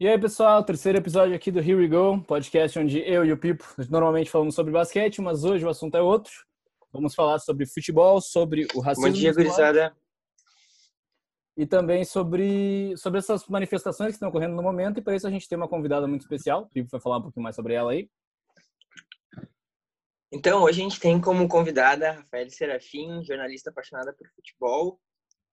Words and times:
E 0.00 0.06
aí, 0.06 0.16
pessoal, 0.16 0.62
terceiro 0.62 0.96
episódio 0.96 1.34
aqui 1.34 1.50
do 1.50 1.58
Here 1.58 1.74
We 1.74 1.88
Go, 1.88 2.22
podcast 2.22 2.78
onde 2.78 3.00
eu 3.00 3.24
e 3.24 3.32
o 3.32 3.36
Pipo 3.36 3.64
normalmente 3.90 4.30
falamos 4.30 4.54
sobre 4.54 4.72
basquete, 4.72 5.20
mas 5.20 5.42
hoje 5.42 5.64
o 5.64 5.68
assunto 5.68 5.96
é 5.96 6.00
outro. 6.00 6.32
Vamos 6.92 7.16
falar 7.16 7.40
sobre 7.40 7.66
futebol, 7.66 8.20
sobre 8.20 8.68
o 8.76 8.80
racismo. 8.80 9.10
Bom 9.10 9.12
dia, 9.12 9.34
gurizada. 9.34 9.92
E 11.56 11.66
também 11.66 12.04
sobre, 12.04 12.96
sobre 12.96 13.18
essas 13.18 13.48
manifestações 13.48 14.10
que 14.10 14.14
estão 14.14 14.28
ocorrendo 14.28 14.54
no 14.54 14.62
momento. 14.62 14.98
E 14.98 15.02
para 15.02 15.16
isso 15.16 15.26
a 15.26 15.30
gente 15.32 15.48
tem 15.48 15.58
uma 15.58 15.66
convidada 15.66 16.06
muito 16.06 16.20
especial. 16.20 16.62
O 16.62 16.68
Pipo 16.68 16.90
vai 16.92 17.00
falar 17.00 17.18
um 17.18 17.22
pouquinho 17.22 17.42
mais 17.42 17.56
sobre 17.56 17.74
ela 17.74 17.90
aí. 17.90 18.08
Então, 20.30 20.62
hoje 20.62 20.80
a 20.80 20.84
gente 20.84 21.00
tem 21.00 21.20
como 21.20 21.48
convidada 21.48 22.10
a 22.10 22.12
Rafael 22.12 22.48
Serafim, 22.50 23.24
jornalista 23.24 23.70
apaixonada 23.70 24.12
por 24.12 24.28
futebol, 24.28 25.00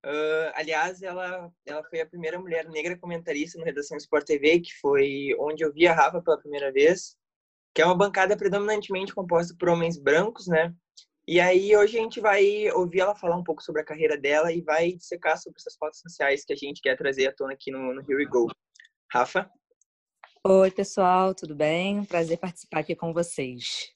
Uh, 0.05 0.53
aliás, 0.53 1.01
ela, 1.01 1.51
ela 1.65 1.83
foi 1.85 1.99
a 1.99 2.05
primeira 2.05 2.39
mulher 2.39 2.69
negra 2.69 2.95
comentarista 2.95 3.57
no 3.57 3.65
Redação 3.65 3.97
Sport 3.97 4.23
TV, 4.23 4.59
que 4.59 4.71
foi 4.79 5.35
onde 5.39 5.65
eu 5.65 5.73
vi 5.73 5.87
a 5.87 5.93
Rafa 5.93 6.21
pela 6.21 6.37
primeira 6.37 6.71
vez, 6.71 7.17
que 7.73 7.81
é 7.81 7.85
uma 7.85 7.97
bancada 7.97 8.37
predominantemente 8.37 9.15
composta 9.15 9.55
por 9.57 9.67
homens 9.67 9.97
brancos, 9.97 10.45
né? 10.45 10.71
E 11.27 11.39
aí 11.39 11.75
hoje 11.75 11.97
a 11.97 12.01
gente 12.01 12.21
vai 12.21 12.69
ouvir 12.73 12.99
ela 12.99 13.15
falar 13.15 13.35
um 13.35 13.43
pouco 13.43 13.63
sobre 13.63 13.81
a 13.81 13.85
carreira 13.85 14.15
dela 14.15 14.51
e 14.51 14.61
vai 14.61 14.91
dissecar 14.91 15.39
sobre 15.39 15.57
essas 15.59 15.75
fotos 15.75 15.99
sociais 15.99 16.45
que 16.45 16.53
a 16.53 16.55
gente 16.55 16.81
quer 16.81 16.95
trazer 16.95 17.25
à 17.25 17.33
tona 17.33 17.53
aqui 17.53 17.71
no, 17.71 17.95
no 17.95 18.01
Here 18.01 18.15
We 18.15 18.25
Go. 18.25 18.45
Rafa? 19.11 19.49
Oi, 20.43 20.69
pessoal, 20.69 21.33
tudo 21.33 21.55
bem? 21.55 22.05
Prazer 22.05 22.37
participar 22.37 22.81
aqui 22.81 22.95
com 22.95 23.11
vocês. 23.11 23.91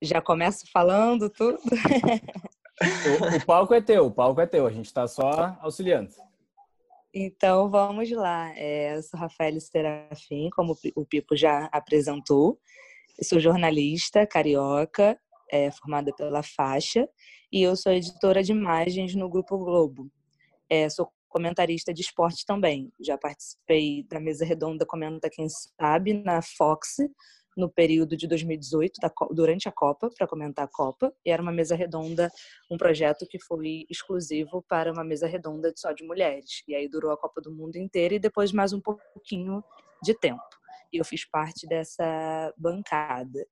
Já 0.00 0.22
começo 0.22 0.64
falando 0.72 1.28
tudo? 1.28 1.58
O, 2.82 3.36
o, 3.36 3.46
palco 3.46 3.74
é 3.74 3.80
teu, 3.80 4.06
o 4.06 4.10
palco 4.10 4.40
é 4.40 4.46
teu, 4.46 4.66
a 4.66 4.70
gente 4.70 4.86
está 4.86 5.06
só 5.06 5.56
auxiliando. 5.60 6.10
Então 7.12 7.68
vamos 7.68 8.10
lá. 8.10 8.52
É, 8.56 8.96
eu 8.96 9.02
sou 9.02 9.18
Rafael 9.18 9.60
Serafim, 9.60 10.48
como 10.50 10.76
o 10.94 11.04
Pipo 11.04 11.36
já 11.36 11.68
apresentou. 11.72 12.58
Eu 13.18 13.24
sou 13.24 13.40
jornalista 13.40 14.26
carioca, 14.26 15.18
é, 15.50 15.70
formada 15.70 16.14
pela 16.14 16.42
faixa, 16.42 17.06
e 17.52 17.62
eu 17.62 17.76
sou 17.76 17.92
editora 17.92 18.42
de 18.42 18.52
imagens 18.52 19.14
no 19.14 19.28
Grupo 19.28 19.58
Globo. 19.58 20.10
É, 20.68 20.88
sou 20.88 21.10
comentarista 21.28 21.92
de 21.92 22.00
esporte 22.00 22.46
também. 22.46 22.92
Já 23.00 23.18
participei 23.18 24.04
da 24.08 24.20
mesa 24.20 24.44
redonda 24.44 24.86
Comenta 24.86 25.28
Quem 25.28 25.48
Sabe 25.48 26.14
na 26.14 26.40
Fox, 26.40 26.96
no 27.60 27.70
período 27.70 28.16
de 28.16 28.26
2018, 28.26 29.00
da, 29.00 29.12
durante 29.30 29.68
a 29.68 29.72
Copa, 29.72 30.10
para 30.16 30.26
comentar 30.26 30.64
a 30.64 30.68
Copa. 30.68 31.12
E 31.24 31.30
era 31.30 31.42
uma 31.42 31.52
mesa 31.52 31.76
redonda, 31.76 32.30
um 32.70 32.76
projeto 32.76 33.26
que 33.28 33.38
foi 33.38 33.84
exclusivo 33.88 34.64
para 34.68 34.92
uma 34.92 35.04
mesa 35.04 35.26
redonda 35.26 35.72
só 35.76 35.92
de 35.92 36.02
mulheres. 36.04 36.62
E 36.66 36.74
aí 36.74 36.88
durou 36.88 37.12
a 37.12 37.16
Copa 37.16 37.40
do 37.40 37.52
Mundo 37.52 37.76
inteira 37.76 38.14
e 38.14 38.18
depois 38.18 38.52
mais 38.52 38.72
um 38.72 38.80
pouquinho 38.80 39.62
de 40.02 40.14
tempo. 40.14 40.42
E 40.92 40.96
eu 40.98 41.04
fiz 41.04 41.28
parte 41.28 41.66
dessa 41.68 42.52
bancada. 42.56 43.46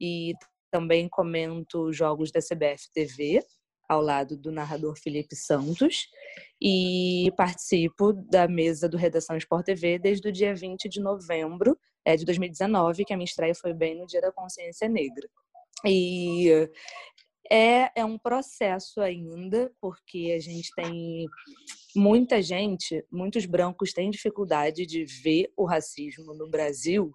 E 0.00 0.32
também 0.70 1.08
comento 1.08 1.92
jogos 1.92 2.30
da 2.30 2.40
CBF 2.40 2.90
TV, 2.94 3.42
ao 3.88 4.02
lado 4.02 4.36
do 4.36 4.52
narrador 4.52 4.96
Felipe 4.96 5.34
Santos 5.34 6.08
e 6.60 7.32
participo 7.36 8.12
da 8.12 8.46
mesa 8.46 8.88
do 8.88 8.98
Redação 8.98 9.36
Sport 9.38 9.64
TV 9.64 9.98
desde 9.98 10.28
o 10.28 10.32
dia 10.32 10.54
20 10.54 10.88
de 10.88 11.00
novembro 11.00 11.76
é, 12.04 12.16
de 12.16 12.24
2019, 12.24 13.04
que 13.04 13.12
a 13.12 13.16
minha 13.16 13.24
estreia 13.24 13.54
foi 13.54 13.72
bem 13.72 13.96
no 13.96 14.06
Dia 14.06 14.20
da 14.20 14.32
Consciência 14.32 14.88
Negra. 14.88 15.28
E 15.84 16.68
é, 17.50 17.90
é 18.00 18.04
um 18.04 18.18
processo 18.18 19.00
ainda, 19.00 19.72
porque 19.80 20.34
a 20.36 20.40
gente 20.40 20.70
tem 20.74 21.26
muita 21.96 22.42
gente, 22.42 23.04
muitos 23.10 23.46
brancos 23.46 23.92
têm 23.92 24.10
dificuldade 24.10 24.84
de 24.86 25.04
ver 25.04 25.50
o 25.56 25.64
racismo 25.64 26.34
no 26.34 26.48
Brasil, 26.48 27.10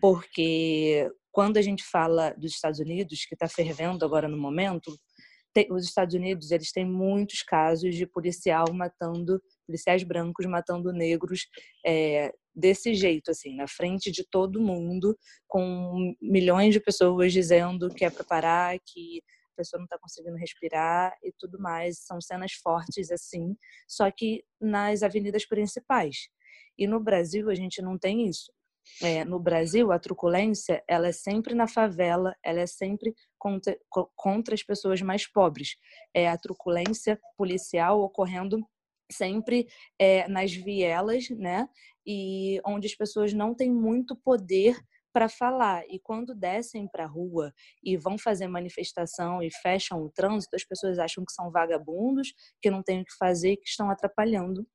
porque 0.00 1.10
quando 1.30 1.56
a 1.56 1.62
gente 1.62 1.82
fala 1.82 2.34
dos 2.34 2.52
Estados 2.52 2.78
Unidos, 2.78 3.24
que 3.24 3.34
está 3.34 3.48
fervendo 3.48 4.04
agora 4.04 4.28
no 4.28 4.36
momento, 4.36 4.94
os 5.70 5.84
Estados 5.84 6.14
Unidos 6.14 6.50
eles 6.50 6.72
têm 6.72 6.84
muitos 6.84 7.42
casos 7.42 7.94
de 7.94 8.06
policial 8.06 8.72
matando 8.72 9.42
policiais 9.66 10.02
brancos 10.02 10.46
matando 10.46 10.92
negros 10.92 11.46
é, 11.84 12.32
desse 12.54 12.94
jeito 12.94 13.30
assim 13.30 13.56
na 13.56 13.66
frente 13.66 14.10
de 14.10 14.24
todo 14.28 14.60
mundo 14.60 15.16
com 15.46 16.14
milhões 16.20 16.74
de 16.74 16.80
pessoas 16.80 17.32
dizendo 17.32 17.88
que 17.88 18.04
é 18.04 18.10
para 18.10 18.24
parar 18.24 18.78
que 18.84 19.22
a 19.54 19.56
pessoa 19.56 19.78
não 19.78 19.84
está 19.84 19.98
conseguindo 19.98 20.36
respirar 20.36 21.16
e 21.22 21.32
tudo 21.38 21.58
mais 21.60 21.98
são 22.00 22.20
cenas 22.20 22.52
fortes 22.52 23.10
assim 23.10 23.56
só 23.88 24.10
que 24.10 24.44
nas 24.60 25.02
avenidas 25.02 25.46
principais 25.46 26.28
e 26.78 26.86
no 26.86 27.00
Brasil 27.00 27.48
a 27.50 27.54
gente 27.54 27.80
não 27.80 27.98
tem 27.98 28.28
isso 28.28 28.52
é, 29.00 29.24
no 29.24 29.38
Brasil, 29.38 29.92
a 29.92 29.98
truculência 29.98 30.82
ela 30.88 31.08
é 31.08 31.12
sempre 31.12 31.54
na 31.54 31.66
favela, 31.66 32.34
ela 32.42 32.60
é 32.60 32.66
sempre 32.66 33.14
contra, 33.38 33.76
contra 34.16 34.54
as 34.54 34.62
pessoas 34.62 35.00
mais 35.00 35.26
pobres. 35.26 35.76
É 36.14 36.28
a 36.28 36.36
truculência 36.36 37.18
policial 37.36 38.00
ocorrendo 38.00 38.58
sempre 39.10 39.68
é, 39.98 40.26
nas 40.28 40.52
vielas, 40.52 41.28
né? 41.30 41.68
E 42.06 42.60
onde 42.66 42.86
as 42.86 42.94
pessoas 42.94 43.32
não 43.32 43.54
têm 43.54 43.70
muito 43.72 44.16
poder 44.16 44.76
para 45.12 45.28
falar. 45.28 45.84
E 45.88 45.98
quando 45.98 46.34
descem 46.34 46.88
para 46.88 47.04
a 47.04 47.08
rua 47.08 47.52
e 47.82 47.96
vão 47.96 48.18
fazer 48.18 48.48
manifestação 48.48 49.42
e 49.42 49.50
fecham 49.50 50.02
o 50.02 50.10
trânsito, 50.10 50.56
as 50.56 50.64
pessoas 50.64 50.98
acham 50.98 51.24
que 51.24 51.32
são 51.32 51.50
vagabundos, 51.50 52.32
que 52.60 52.70
não 52.70 52.82
têm 52.82 53.02
o 53.02 53.04
que 53.04 53.16
fazer, 53.18 53.56
que 53.56 53.68
estão 53.68 53.90
atrapalhando 53.90 54.66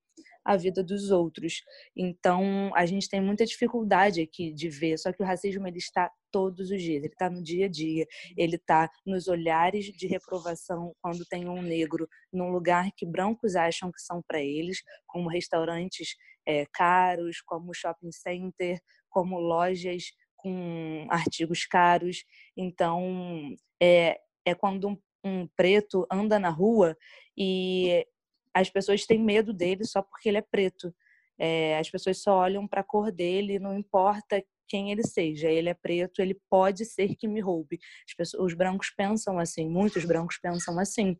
a 0.47 0.55
vida 0.55 0.81
dos 0.81 1.11
outros. 1.11 1.61
Então, 1.95 2.71
a 2.73 2.85
gente 2.85 3.09
tem 3.09 3.19
muita 3.19 3.45
dificuldade 3.45 4.21
aqui 4.21 4.53
de 4.53 4.69
ver, 4.69 4.97
só 4.97 5.11
que 5.11 5.21
o 5.21 5.25
racismo 5.25 5.67
ele 5.67 5.77
está 5.77 6.09
todos 6.31 6.71
os 6.71 6.81
dias, 6.81 7.03
ele 7.03 7.13
está 7.13 7.29
no 7.29 7.43
dia 7.43 7.65
a 7.65 7.69
dia, 7.69 8.05
ele 8.37 8.55
está 8.55 8.89
nos 9.05 9.27
olhares 9.27 9.85
de 9.85 10.07
reprovação 10.07 10.93
quando 11.01 11.25
tem 11.25 11.49
um 11.49 11.61
negro 11.61 12.07
num 12.31 12.49
lugar 12.49 12.89
que 12.95 13.05
brancos 13.05 13.55
acham 13.55 13.91
que 13.91 14.01
são 14.01 14.21
para 14.25 14.41
eles, 14.41 14.81
como 15.05 15.29
restaurantes 15.29 16.15
é, 16.47 16.65
caros, 16.73 17.41
como 17.41 17.73
shopping 17.73 18.11
center, 18.11 18.79
como 19.09 19.37
lojas 19.39 20.05
com 20.37 21.05
artigos 21.09 21.65
caros. 21.65 22.23
Então, 22.55 23.53
é, 23.81 24.17
é 24.45 24.55
quando 24.55 24.87
um, 24.87 24.97
um 25.23 25.47
preto 25.47 26.07
anda 26.09 26.39
na 26.39 26.49
rua 26.49 26.95
e 27.37 28.07
as 28.53 28.69
pessoas 28.69 29.05
têm 29.05 29.19
medo 29.19 29.53
dele 29.53 29.83
só 29.83 30.01
porque 30.01 30.29
ele 30.29 30.37
é 30.37 30.41
preto. 30.41 30.95
É, 31.39 31.77
as 31.77 31.89
pessoas 31.89 32.21
só 32.21 32.37
olham 32.37 32.67
para 32.67 32.81
a 32.81 32.83
cor 32.83 33.11
dele, 33.11 33.59
não 33.59 33.77
importa 33.77 34.43
quem 34.67 34.91
ele 34.91 35.03
seja. 35.03 35.49
Ele 35.49 35.69
é 35.69 35.73
preto, 35.73 36.21
ele 36.21 36.39
pode 36.49 36.85
ser 36.85 37.15
que 37.15 37.27
me 37.27 37.39
roube. 37.39 37.79
Pessoas, 38.17 38.51
os 38.51 38.53
brancos 38.53 38.89
pensam 38.95 39.37
assim, 39.37 39.69
muitos 39.69 40.05
brancos 40.05 40.37
pensam 40.37 40.79
assim. 40.79 41.17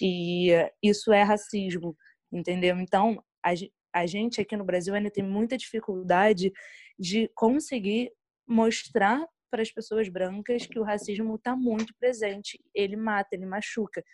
E 0.00 0.50
isso 0.82 1.12
é 1.12 1.22
racismo, 1.22 1.96
entendeu? 2.32 2.78
Então, 2.78 3.22
a, 3.44 3.52
a 3.96 4.04
gente 4.04 4.42
aqui 4.42 4.54
no 4.58 4.64
Brasil 4.64 4.94
ainda 4.94 5.10
tem 5.10 5.24
muita 5.24 5.56
dificuldade 5.56 6.52
de 6.98 7.30
conseguir 7.34 8.12
mostrar 8.46 9.26
para 9.50 9.62
as 9.62 9.70
pessoas 9.70 10.06
brancas 10.10 10.66
que 10.66 10.78
o 10.78 10.82
racismo 10.82 11.34
está 11.34 11.56
muito 11.56 11.94
presente. 11.98 12.62
Ele 12.74 12.94
mata, 12.94 13.30
ele 13.32 13.46
machuca. 13.46 14.04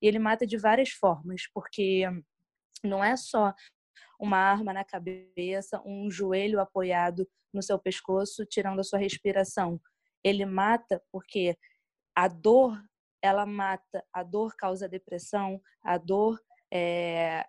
E 0.00 0.08
ele 0.08 0.18
mata 0.18 0.46
de 0.46 0.56
várias 0.56 0.88
formas, 0.88 1.42
porque 1.52 2.04
não 2.82 3.04
é 3.04 3.14
só 3.14 3.52
uma 4.18 4.38
arma 4.38 4.72
na 4.72 4.84
cabeça, 4.84 5.82
um 5.84 6.10
joelho 6.10 6.58
apoiado 6.58 7.28
no 7.52 7.62
seu 7.62 7.78
pescoço, 7.78 8.46
tirando 8.46 8.80
a 8.80 8.84
sua 8.84 8.98
respiração. 8.98 9.78
Ele 10.24 10.46
mata 10.46 11.02
porque 11.12 11.58
a 12.14 12.26
dor, 12.26 12.82
ela 13.20 13.44
mata. 13.44 14.02
A 14.14 14.22
dor 14.22 14.56
causa 14.56 14.88
depressão, 14.88 15.60
a 15.84 15.98
dor 15.98 16.40
é, 16.72 17.46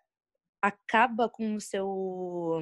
acaba 0.62 1.29
com 1.29 1.56
o 1.56 1.62
seu 1.62 2.62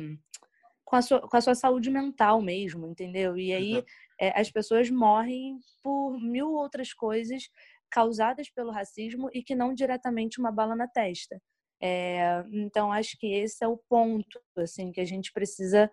com 0.83 0.95
a, 0.95 1.01
sua, 1.01 1.21
com 1.21 1.35
a 1.35 1.41
sua 1.41 1.55
saúde 1.55 1.89
mental 1.89 2.41
mesmo, 2.41 2.85
entendeu? 2.85 3.35
E 3.35 3.51
aí 3.51 3.83
é, 4.21 4.39
as 4.39 4.51
pessoas 4.51 4.89
morrem 4.89 5.57
por 5.83 6.19
mil 6.19 6.51
outras 6.53 6.93
coisas 6.93 7.49
causadas 7.89 8.49
pelo 8.51 8.71
racismo 8.71 9.29
e 9.33 9.41
que 9.41 9.55
não 9.55 9.73
diretamente 9.73 10.39
uma 10.39 10.51
bala 10.51 10.75
na 10.75 10.87
testa. 10.87 11.41
É, 11.81 12.43
então 12.51 12.91
acho 12.91 13.17
que 13.17 13.27
esse 13.33 13.63
é 13.63 13.67
o 13.67 13.77
ponto 13.77 14.39
assim 14.57 14.91
que 14.93 15.01
a 15.01 15.05
gente 15.05 15.33
precisa 15.33 15.91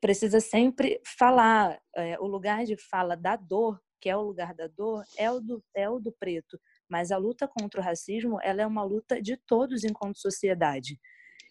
precisa 0.00 0.40
sempre 0.40 1.00
falar 1.04 1.78
é, 1.94 2.18
o 2.18 2.26
lugar 2.26 2.64
de 2.64 2.76
fala 2.78 3.14
da 3.14 3.36
dor 3.36 3.78
que 4.00 4.08
é 4.08 4.16
o 4.16 4.22
lugar 4.22 4.54
da 4.54 4.66
dor 4.66 5.04
é 5.18 5.30
o 5.30 5.38
do 5.38 5.62
é 5.74 5.88
o 5.90 5.98
do 5.98 6.10
preto 6.12 6.58
mas 6.88 7.12
a 7.12 7.18
luta 7.18 7.46
contra 7.46 7.78
o 7.78 7.84
racismo 7.84 8.38
ela 8.42 8.62
é 8.62 8.66
uma 8.66 8.82
luta 8.82 9.20
de 9.20 9.36
todos 9.36 9.84
enquanto 9.84 10.18
sociedade 10.18 10.98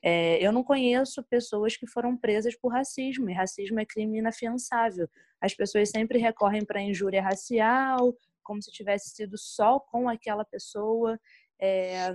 é, 0.08 0.46
eu 0.46 0.52
não 0.52 0.64
conheço 0.64 1.24
pessoas 1.24 1.76
que 1.76 1.88
foram 1.88 2.16
presas 2.16 2.56
por 2.58 2.72
racismo 2.72 3.30
e 3.30 3.34
racismo 3.34 3.80
é 3.80 3.86
crime 3.86 4.20
inafiançável 4.20 5.10
as 5.42 5.54
pessoas 5.54 5.90
sempre 5.90 6.20
recorrem 6.20 6.66
para 6.66 6.82
injúria 6.82 7.22
racial 7.22 8.16
como 8.44 8.62
se 8.62 8.72
tivesse 8.72 9.10
sido 9.10 9.38
só 9.38 9.78
com 9.80 10.08
aquela 10.08 10.46
pessoa. 10.46 11.20
É, 11.62 12.10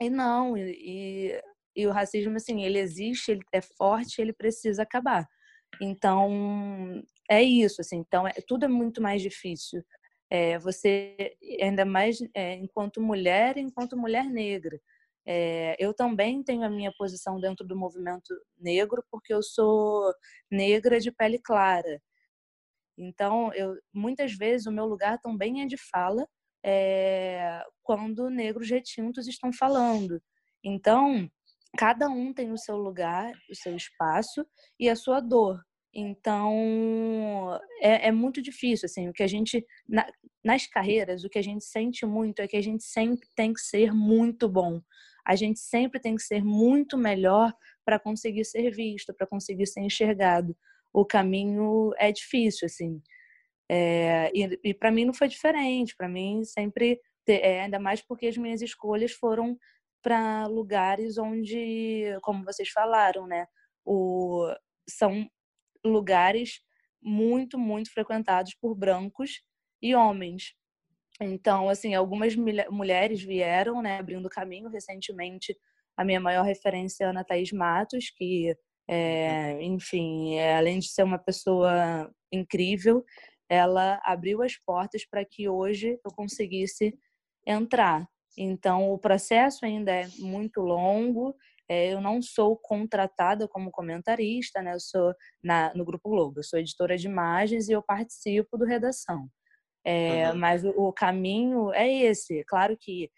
e 0.00 0.08
não, 0.08 0.56
e, 0.56 1.40
e, 1.74 1.86
o 1.86 1.90
racismo, 1.90 2.36
assim, 2.36 2.62
ele 2.62 2.78
existe, 2.78 3.32
ele 3.32 3.42
é 3.52 3.60
forte, 3.60 4.20
ele 4.20 4.32
precisa 4.32 4.82
acabar. 4.82 5.26
Então, 5.80 7.02
é 7.28 7.42
isso, 7.42 7.80
assim. 7.80 7.96
Então, 7.96 8.28
é, 8.28 8.34
tudo 8.46 8.64
é 8.64 8.68
muito 8.68 9.02
mais 9.02 9.20
difícil. 9.20 9.82
É, 10.30 10.58
você, 10.58 11.36
ainda 11.60 11.84
mais 11.84 12.18
é, 12.34 12.54
enquanto 12.54 13.00
mulher, 13.02 13.56
enquanto 13.58 13.96
mulher 13.96 14.24
negra. 14.26 14.80
É, 15.26 15.76
eu 15.78 15.94
também 15.94 16.42
tenho 16.42 16.64
a 16.64 16.70
minha 16.70 16.92
posição 16.96 17.40
dentro 17.40 17.66
do 17.66 17.76
movimento 17.76 18.34
negro, 18.58 19.04
porque 19.10 19.32
eu 19.32 19.42
sou 19.42 20.12
negra 20.50 20.98
de 21.00 21.12
pele 21.12 21.38
clara. 21.38 22.00
Então, 22.98 23.52
eu, 23.54 23.76
muitas 23.92 24.32
vezes, 24.32 24.66
o 24.66 24.72
meu 24.72 24.86
lugar 24.86 25.18
também 25.18 25.62
é 25.62 25.66
de 25.66 25.76
fala 25.76 26.26
é, 26.64 27.62
quando 27.82 28.30
negros 28.30 28.70
retintos 28.70 29.26
estão 29.26 29.52
falando. 29.52 30.20
Então, 30.64 31.28
cada 31.76 32.08
um 32.08 32.32
tem 32.32 32.52
o 32.52 32.58
seu 32.58 32.76
lugar, 32.76 33.32
o 33.50 33.54
seu 33.54 33.74
espaço 33.76 34.46
e 34.78 34.88
a 34.88 34.96
sua 34.96 35.20
dor. 35.20 35.60
Então, 35.94 37.60
é, 37.80 38.08
é 38.08 38.12
muito 38.12 38.40
difícil, 38.40 38.86
assim, 38.86 39.08
o 39.08 39.12
que 39.12 39.22
a 39.22 39.26
gente, 39.26 39.64
na, 39.86 40.06
nas 40.42 40.66
carreiras, 40.66 41.22
o 41.22 41.28
que 41.28 41.38
a 41.38 41.42
gente 41.42 41.64
sente 41.64 42.06
muito 42.06 42.40
é 42.40 42.48
que 42.48 42.56
a 42.56 42.62
gente 42.62 42.82
sempre 42.82 43.28
tem 43.36 43.52
que 43.52 43.60
ser 43.60 43.92
muito 43.92 44.48
bom. 44.48 44.80
A 45.26 45.36
gente 45.36 45.60
sempre 45.60 46.00
tem 46.00 46.16
que 46.16 46.22
ser 46.22 46.44
muito 46.44 46.96
melhor 46.98 47.52
para 47.84 47.98
conseguir 47.98 48.44
ser 48.44 48.70
visto, 48.70 49.14
para 49.14 49.26
conseguir 49.26 49.66
ser 49.66 49.80
enxergado. 49.80 50.56
O 50.92 51.04
caminho 51.04 51.92
é 51.96 52.12
difícil, 52.12 52.66
assim. 52.66 53.00
É, 53.70 54.30
e, 54.34 54.58
e 54.64 54.74
para 54.74 54.90
mim 54.90 55.04
não 55.04 55.14
foi 55.14 55.28
diferente. 55.28 55.94
Para 55.96 56.08
mim 56.08 56.44
sempre, 56.44 57.00
é, 57.26 57.62
ainda 57.62 57.78
mais 57.78 58.02
porque 58.02 58.26
as 58.26 58.36
minhas 58.36 58.62
escolhas 58.62 59.12
foram 59.12 59.56
para 60.02 60.46
lugares 60.46 61.16
onde, 61.16 62.18
como 62.22 62.44
vocês 62.44 62.68
falaram, 62.70 63.26
né, 63.26 63.46
o, 63.84 64.52
são 64.88 65.28
lugares 65.84 66.60
muito, 67.00 67.58
muito 67.58 67.92
frequentados 67.92 68.54
por 68.54 68.74
brancos 68.74 69.42
e 69.80 69.94
homens. 69.94 70.54
Então, 71.24 71.68
assim, 71.68 71.94
algumas 71.94 72.34
mulheres 72.36 73.22
vieram, 73.22 73.82
né, 73.82 73.98
abrindo 73.98 74.28
caminho. 74.28 74.68
Recentemente, 74.68 75.56
a 75.96 76.04
minha 76.04 76.20
maior 76.20 76.44
referência 76.44 77.04
é 77.04 77.06
a 77.06 77.10
Ana 77.10 77.24
Thaís 77.24 77.52
Matos, 77.52 78.10
que, 78.10 78.56
é, 78.88 79.62
enfim, 79.62 80.36
é, 80.36 80.56
além 80.56 80.78
de 80.78 80.88
ser 80.88 81.02
uma 81.02 81.18
pessoa 81.18 82.10
incrível, 82.32 83.04
ela 83.48 84.00
abriu 84.04 84.42
as 84.42 84.56
portas 84.56 85.04
para 85.04 85.24
que 85.24 85.48
hoje 85.48 85.98
eu 86.04 86.10
conseguisse 86.10 86.94
entrar. 87.46 88.08
Então, 88.36 88.90
o 88.90 88.98
processo 88.98 89.64
ainda 89.66 89.92
é 89.92 90.08
muito 90.18 90.60
longo. 90.60 91.36
É, 91.68 91.92
eu 91.92 92.00
não 92.00 92.22
sou 92.22 92.56
contratada 92.56 93.46
como 93.46 93.70
comentarista, 93.70 94.62
né? 94.62 94.74
Eu 94.74 94.80
sou 94.80 95.14
na, 95.42 95.72
no 95.74 95.84
Grupo 95.84 96.08
Globo, 96.08 96.38
eu 96.40 96.42
sou 96.42 96.58
editora 96.58 96.96
de 96.96 97.06
imagens 97.06 97.68
e 97.68 97.72
eu 97.72 97.82
participo 97.82 98.56
do 98.56 98.64
redação. 98.64 99.28
É, 99.84 100.30
uhum. 100.30 100.38
Mas 100.38 100.64
o, 100.64 100.92
caminho 100.92 101.72
é 101.72 101.90
esse. 101.90 102.44
Claro 102.44 102.76
que 102.76 103.10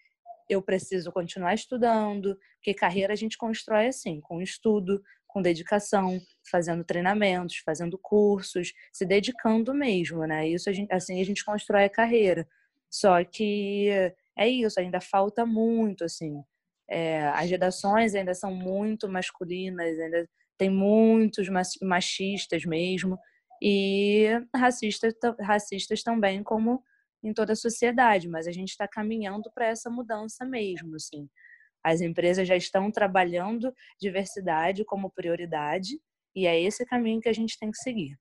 eu 0.49 0.61
preciso 0.61 1.11
continuar 1.11 1.53
estudando, 1.53 2.37
porque 2.55 2.73
carreira 2.73 3.13
a 3.13 3.15
gente 3.15 3.37
constrói 3.37 3.87
assim, 3.87 4.19
com 4.21 4.41
estudo, 4.41 5.01
com 5.27 5.41
dedicação, 5.41 6.19
fazendo 6.49 6.83
treinamentos, 6.83 7.57
fazendo 7.57 7.97
cursos, 7.97 8.73
se 8.93 9.05
dedicando 9.05 9.73
mesmo, 9.73 10.25
né? 10.25 10.47
Isso 10.47 10.69
a 10.69 10.73
gente, 10.73 10.91
assim 10.91 11.21
a 11.21 11.25
gente 11.25 11.43
constrói 11.43 11.85
a 11.85 11.89
carreira. 11.89 12.47
Só 12.89 13.23
que 13.23 13.89
é 14.37 14.47
isso, 14.47 14.79
ainda 14.79 15.01
falta 15.01 15.45
muito, 15.45 16.03
assim. 16.03 16.41
É, 16.87 17.27
as 17.29 17.49
redações 17.49 18.15
ainda 18.15 18.33
são 18.33 18.53
muito 18.53 19.09
masculinas, 19.09 19.99
ainda 19.99 20.29
tem 20.57 20.69
muitos 20.69 21.47
machistas 21.81 22.63
mesmo 22.63 23.19
e 23.61 24.27
racistas, 24.53 25.13
racistas 25.39 26.03
também, 26.03 26.43
como 26.43 26.83
em 27.23 27.33
toda 27.33 27.53
a 27.53 27.55
sociedade, 27.55 28.27
mas 28.27 28.47
a 28.47 28.51
gente 28.51 28.69
está 28.69 28.87
caminhando 28.87 29.51
para 29.53 29.67
essa 29.67 29.89
mudança 29.89 30.45
mesmo, 30.45 30.95
assim. 30.95 31.29
As 31.83 32.01
empresas 32.01 32.47
já 32.47 32.55
estão 32.55 32.91
trabalhando 32.91 33.73
diversidade 33.99 34.83
como 34.85 35.11
prioridade 35.11 35.99
e 36.35 36.45
é 36.45 36.59
esse 36.59 36.85
caminho 36.85 37.21
que 37.21 37.29
a 37.29 37.33
gente 37.33 37.57
tem 37.57 37.71
que 37.71 37.77
seguir. 37.77 38.17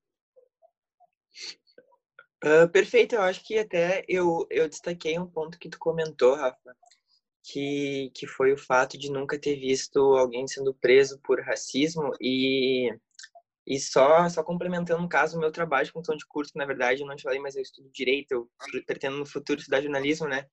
Uh, 2.44 2.68
perfeito, 2.70 3.14
eu 3.14 3.22
acho 3.22 3.42
que 3.42 3.58
até 3.58 4.04
eu, 4.06 4.46
eu 4.50 4.68
destaquei 4.68 5.18
um 5.18 5.26
ponto 5.26 5.58
que 5.58 5.68
tu 5.70 5.78
comentou, 5.78 6.34
Rafa, 6.34 6.76
que, 7.42 8.10
que 8.14 8.26
foi 8.26 8.52
o 8.52 8.58
fato 8.58 8.98
de 8.98 9.10
nunca 9.10 9.38
ter 9.38 9.56
visto 9.56 9.98
alguém 9.98 10.46
sendo 10.46 10.74
preso 10.74 11.18
por 11.20 11.40
racismo 11.40 12.12
e 12.20 12.90
e 13.66 13.78
só, 13.78 14.28
só 14.28 14.42
complementando, 14.42 15.02
no 15.02 15.08
caso, 15.08 15.36
o 15.36 15.40
meu 15.40 15.50
trabalho 15.50 15.90
com 15.92 16.02
tom 16.02 16.16
de 16.16 16.26
curso, 16.26 16.52
que 16.52 16.58
na 16.58 16.66
verdade 16.66 17.00
eu 17.00 17.06
não 17.06 17.16
te 17.16 17.22
falei, 17.22 17.38
mas 17.38 17.56
eu 17.56 17.62
estudo 17.62 17.90
direito, 17.90 18.32
eu 18.32 18.50
pretendo 18.86 19.16
no 19.16 19.26
futuro 19.26 19.58
estudar 19.58 19.80
jornalismo, 19.80 20.28
né? 20.28 20.46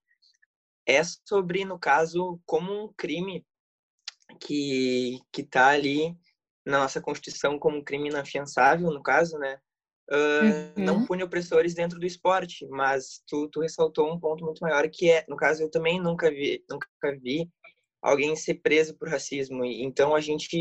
É 0.87 1.01
sobre, 1.03 1.65
no 1.65 1.77
caso, 1.77 2.39
como 2.45 2.85
um 2.85 2.93
crime 2.93 3.45
que, 4.39 5.19
que 5.31 5.43
tá 5.43 5.69
ali 5.69 6.17
na 6.65 6.79
nossa 6.79 7.01
Constituição 7.01 7.59
como 7.59 7.77
um 7.77 7.83
crime 7.83 8.09
inafiançável, 8.09 8.89
no 8.91 9.03
caso, 9.03 9.37
né? 9.37 9.59
Uh, 10.09 10.77
uhum. 10.77 10.85
Não 10.85 11.05
pune 11.05 11.23
opressores 11.23 11.73
dentro 11.73 11.99
do 11.99 12.05
esporte, 12.05 12.67
mas 12.69 13.21
tu, 13.27 13.47
tu 13.49 13.61
ressaltou 13.61 14.11
um 14.11 14.19
ponto 14.19 14.43
muito 14.43 14.59
maior 14.59 14.89
que 14.89 15.09
é, 15.09 15.25
no 15.27 15.35
caso, 15.35 15.63
eu 15.63 15.71
também 15.71 16.01
nunca 16.01 16.29
vi, 16.29 16.63
nunca 16.69 16.87
vi 17.21 17.49
alguém 18.01 18.35
ser 18.35 18.55
preso 18.55 18.97
por 18.97 19.09
racismo. 19.09 19.63
Então 19.63 20.15
a 20.15 20.21
gente 20.21 20.57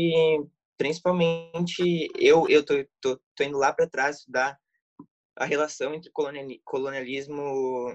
principalmente 0.81 2.09
eu 2.17 2.49
eu 2.49 2.65
tô, 2.65 2.73
tô, 2.99 3.21
tô 3.35 3.43
indo 3.43 3.55
lá 3.55 3.71
para 3.71 3.87
trás 3.87 4.17
estudar 4.17 4.59
a 5.37 5.45
relação 5.45 5.93
entre 5.93 6.09
colonialismo 6.65 7.93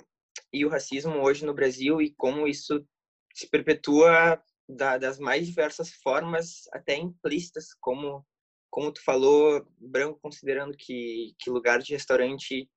e 0.53 0.65
o 0.65 0.69
racismo 0.69 1.21
hoje 1.21 1.45
no 1.45 1.53
Brasil 1.53 2.01
e 2.01 2.15
como 2.15 2.47
isso 2.47 2.87
se 3.35 3.51
perpetua 3.51 4.41
da, 4.69 4.99
das 4.99 5.19
mais 5.19 5.49
diversas 5.49 5.91
formas, 5.95 6.69
até 6.73 6.97
implícitas, 6.97 7.75
como 7.81 8.25
como 8.71 8.93
tu 8.93 9.03
falou, 9.03 9.67
branco 9.81 10.21
considerando 10.23 10.77
que 10.77 11.35
que 11.41 11.51
lugar 11.51 11.81
de 11.81 11.93
restaurante, 11.93 12.71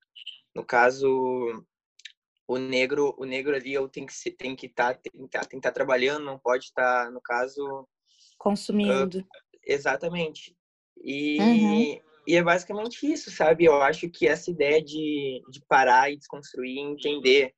no 0.55 0.65
caso 0.65 1.07
o 2.47 2.57
negro 2.57 3.13
o 3.19 3.25
negro 3.25 3.55
ali 3.55 3.73
eu 3.73 3.88
tem 3.88 4.07
que 4.07 4.31
tem 4.31 4.55
que 4.55 4.65
estar 4.65 4.95
tá, 4.95 5.01
tem 5.03 5.12
que 5.12 5.25
estar 5.25 5.45
tá, 5.45 5.59
tá 5.62 5.71
trabalhando, 5.71 6.25
não 6.25 6.39
pode 6.39 6.65
estar 6.65 7.05
tá, 7.05 7.12
no 7.12 7.21
caso 7.21 7.88
consumindo. 8.39 9.19
Uh, 9.19 9.39
Exatamente. 9.69 10.56
E, 11.01 11.39
uhum. 11.39 12.01
e 12.27 12.36
é 12.36 12.44
basicamente 12.44 13.06
isso, 13.06 13.30
sabe? 13.30 13.65
Eu 13.65 13.82
acho 13.82 14.10
que 14.10 14.27
essa 14.27 14.50
ideia 14.50 14.84
de, 14.84 15.43
de 15.50 15.62
parar 15.67 16.12
e 16.12 16.17
desconstruir, 16.17 16.79
entender 16.79 17.53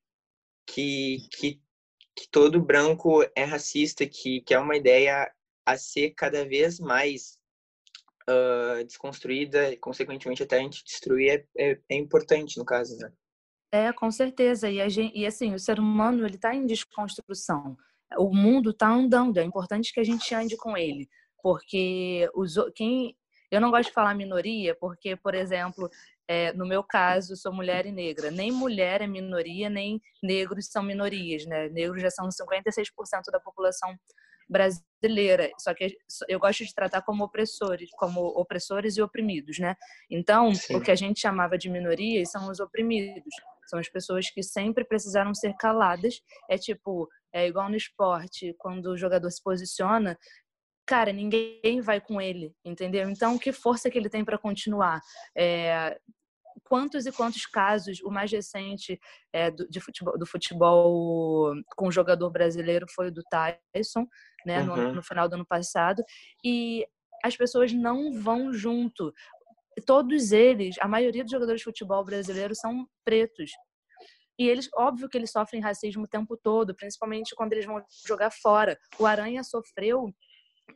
que, 0.68 1.20
que, 1.32 1.62
que 2.16 2.30
todo 2.30 2.62
branco 2.62 3.24
é 3.36 3.44
racista, 3.44 4.06
que, 4.06 4.42
que 4.42 4.54
é 4.54 4.60
uma 4.60 4.76
ideia 4.76 5.32
a 5.66 5.78
ser 5.78 6.12
cada 6.12 6.46
vez 6.46 6.80
mais 6.80 7.40
uh, 8.30 8.84
desconstruída 8.84 9.72
e, 9.72 9.78
consequentemente, 9.78 10.44
até 10.44 10.58
a 10.58 10.62
gente 10.62 10.84
destruir 10.84 11.48
é, 11.58 11.72
é, 11.72 11.80
é 11.90 11.96
importante, 11.96 12.58
no 12.58 12.66
caso, 12.66 12.98
né? 12.98 13.12
É, 13.74 13.94
com 13.94 14.12
certeza. 14.12 14.70
E, 14.70 14.88
gente, 14.90 15.18
e 15.18 15.26
assim, 15.26 15.54
o 15.54 15.60
ser 15.60 15.80
humano 15.80 16.26
ele 16.26 16.36
está 16.36 16.54
em 16.54 16.66
desconstrução. 16.66 17.78
O 18.18 18.36
mundo 18.36 18.72
está 18.72 18.90
andando. 18.90 19.38
É 19.38 19.44
importante 19.44 19.94
que 19.94 20.00
a 20.02 20.04
gente 20.04 20.36
ande 20.36 20.58
com 20.58 20.76
ele 20.76 21.08
porque 21.42 22.30
os, 22.34 22.56
quem 22.76 23.16
eu 23.52 23.60
não 23.60 23.70
gosto 23.70 23.90
de 23.90 23.94
falar 23.94 24.16
minoria, 24.16 24.76
porque, 24.80 25.16
por 25.18 25.36
exemplo, 25.36 25.90
é, 26.26 26.54
no 26.54 26.66
meu 26.66 26.82
caso, 26.82 27.36
sou 27.36 27.52
mulher 27.54 27.86
e 27.86 27.92
negra. 27.92 28.32
Nem 28.32 28.50
mulher 28.50 29.02
é 29.02 29.08
minoria, 29.08 29.70
nem 29.70 30.02
negros 30.24 30.68
são 30.68 30.82
minorias, 30.82 31.46
né? 31.46 31.68
Negros 31.68 32.02
já 32.02 32.10
são 32.10 32.30
56% 32.30 33.30
da 33.30 33.42
população 33.42 33.94
brasileira. 34.48 35.52
Só 35.60 35.74
que 35.74 35.98
eu 36.30 36.40
gosto 36.40 36.64
de 36.64 36.74
tratar 36.74 37.02
como 37.02 37.26
opressores, 37.26 37.90
como 37.98 38.22
opressores 38.22 38.96
e 38.96 39.02
oprimidos, 39.02 39.60
né? 39.60 39.76
Então, 40.10 40.56
Sim. 40.56 40.78
o 40.78 40.82
que 40.82 40.92
a 40.92 40.96
gente 40.96 41.20
chamava 41.20 41.58
de 41.58 41.70
minorias 41.70 42.32
são 42.32 42.50
os 42.50 42.62
oprimidos. 42.62 43.34
São 43.68 43.80
as 43.80 43.90
pessoas 43.90 44.30
que 44.30 44.42
sempre 44.42 44.86
precisaram 44.86 45.34
ser 45.34 45.54
caladas. 45.58 46.22
É 46.50 46.58
tipo, 46.58 47.10
é 47.34 47.46
igual 47.48 47.70
no 47.70 47.76
esporte, 47.76 48.56
quando 48.58 48.88
o 48.88 48.98
jogador 48.98 49.30
se 49.30 49.44
posiciona, 49.44 50.18
cara, 50.86 51.14
ninguém 51.14 51.82
vai 51.82 52.02
com 52.02 52.22
ele, 52.22 52.54
entendeu? 52.66 53.10
Então, 53.10 53.38
que 53.38 53.52
força 53.52 53.90
que 53.90 53.98
ele 53.98 54.10
tem 54.10 54.26
para 54.26 54.38
continuar? 54.38 55.02
É, 55.36 56.00
quantos 56.64 57.06
e 57.06 57.12
quantos 57.12 57.46
casos, 57.46 58.02
o 58.02 58.10
mais 58.10 58.32
recente 58.32 59.00
é, 59.34 59.52
do, 59.52 59.68
de 59.70 59.80
futebol, 59.80 60.18
do 60.18 60.26
futebol 60.26 61.54
com 61.76 61.88
o 61.88 61.92
jogador 61.92 62.30
brasileiro 62.30 62.86
foi 62.94 63.08
o 63.08 63.12
do 63.12 63.22
Tyson, 63.24 64.08
né, 64.46 64.62
uhum. 64.62 64.76
no, 64.76 64.94
no 64.96 65.04
final 65.04 65.28
do 65.28 65.36
ano 65.36 65.46
passado, 65.46 66.04
e 66.44 66.86
as 67.24 67.36
pessoas 67.36 67.72
não 67.72 68.12
vão 68.14 68.54
junto. 68.54 69.14
Todos 69.86 70.32
eles, 70.32 70.76
a 70.80 70.88
maioria 70.88 71.24
dos 71.24 71.32
jogadores 71.32 71.60
de 71.60 71.66
futebol 71.66 72.04
brasileiro 72.04 72.56
são 72.56 72.88
pretos. 73.06 73.52
E 74.40 74.48
eles, 74.48 74.68
óbvio 74.76 75.08
que 75.08 75.18
eles 75.18 75.32
sofrem 75.32 75.62
racismo 75.62 76.04
o 76.04 76.08
tempo 76.08 76.36
todo, 76.36 76.76
principalmente 76.76 77.36
quando 77.36 77.54
eles 77.54 77.66
vão 77.66 77.84
jogar 78.08 78.32
fora. 78.32 78.78
O 78.98 79.06
Aranha 79.06 79.44
sofreu 79.44 80.12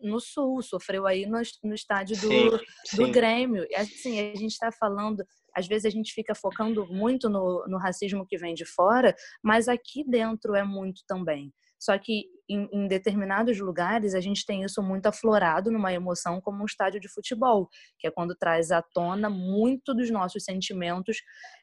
no 0.01 0.19
Sul, 0.19 0.61
sofreu 0.61 1.05
aí 1.05 1.25
no, 1.25 1.41
no 1.63 1.73
estádio 1.73 2.15
do, 2.19 2.27
sim, 2.27 2.49
sim. 2.85 2.97
do 2.97 3.11
Grêmio. 3.11 3.65
Assim, 3.75 4.19
a 4.19 4.35
gente 4.35 4.51
está 4.51 4.71
falando, 4.71 5.23
às 5.55 5.67
vezes 5.67 5.85
a 5.85 5.89
gente 5.89 6.13
fica 6.13 6.33
focando 6.35 6.85
muito 6.87 7.29
no, 7.29 7.65
no 7.67 7.77
racismo 7.77 8.25
que 8.25 8.37
vem 8.37 8.53
de 8.53 8.65
fora, 8.65 9.15
mas 9.43 9.67
aqui 9.67 10.03
dentro 10.07 10.55
é 10.55 10.63
muito 10.63 11.01
também. 11.07 11.51
Só 11.79 11.97
que 11.97 12.25
em, 12.49 12.67
em, 12.71 12.87
determinados 12.87 13.59
lugares 13.59 14.13
a 14.13 14.21
gente 14.21 14.45
tem 14.45 14.63
isso 14.63 14.81
muito 14.81 15.07
aflorado 15.07 15.71
numa 15.71 15.91
emoção 15.91 16.39
como 16.39 16.61
um 16.61 16.65
estádio 16.65 16.99
de 16.99 17.07
futebol, 17.07 17.69
que 17.99 18.07
é 18.07 18.11
quando 18.11 18.35
traz 18.35 18.71
à 18.71 18.81
tona 18.81 19.29
muito 19.29 19.93
dos 19.93 20.09
nossos 20.09 20.43
sentimentos 20.43 21.17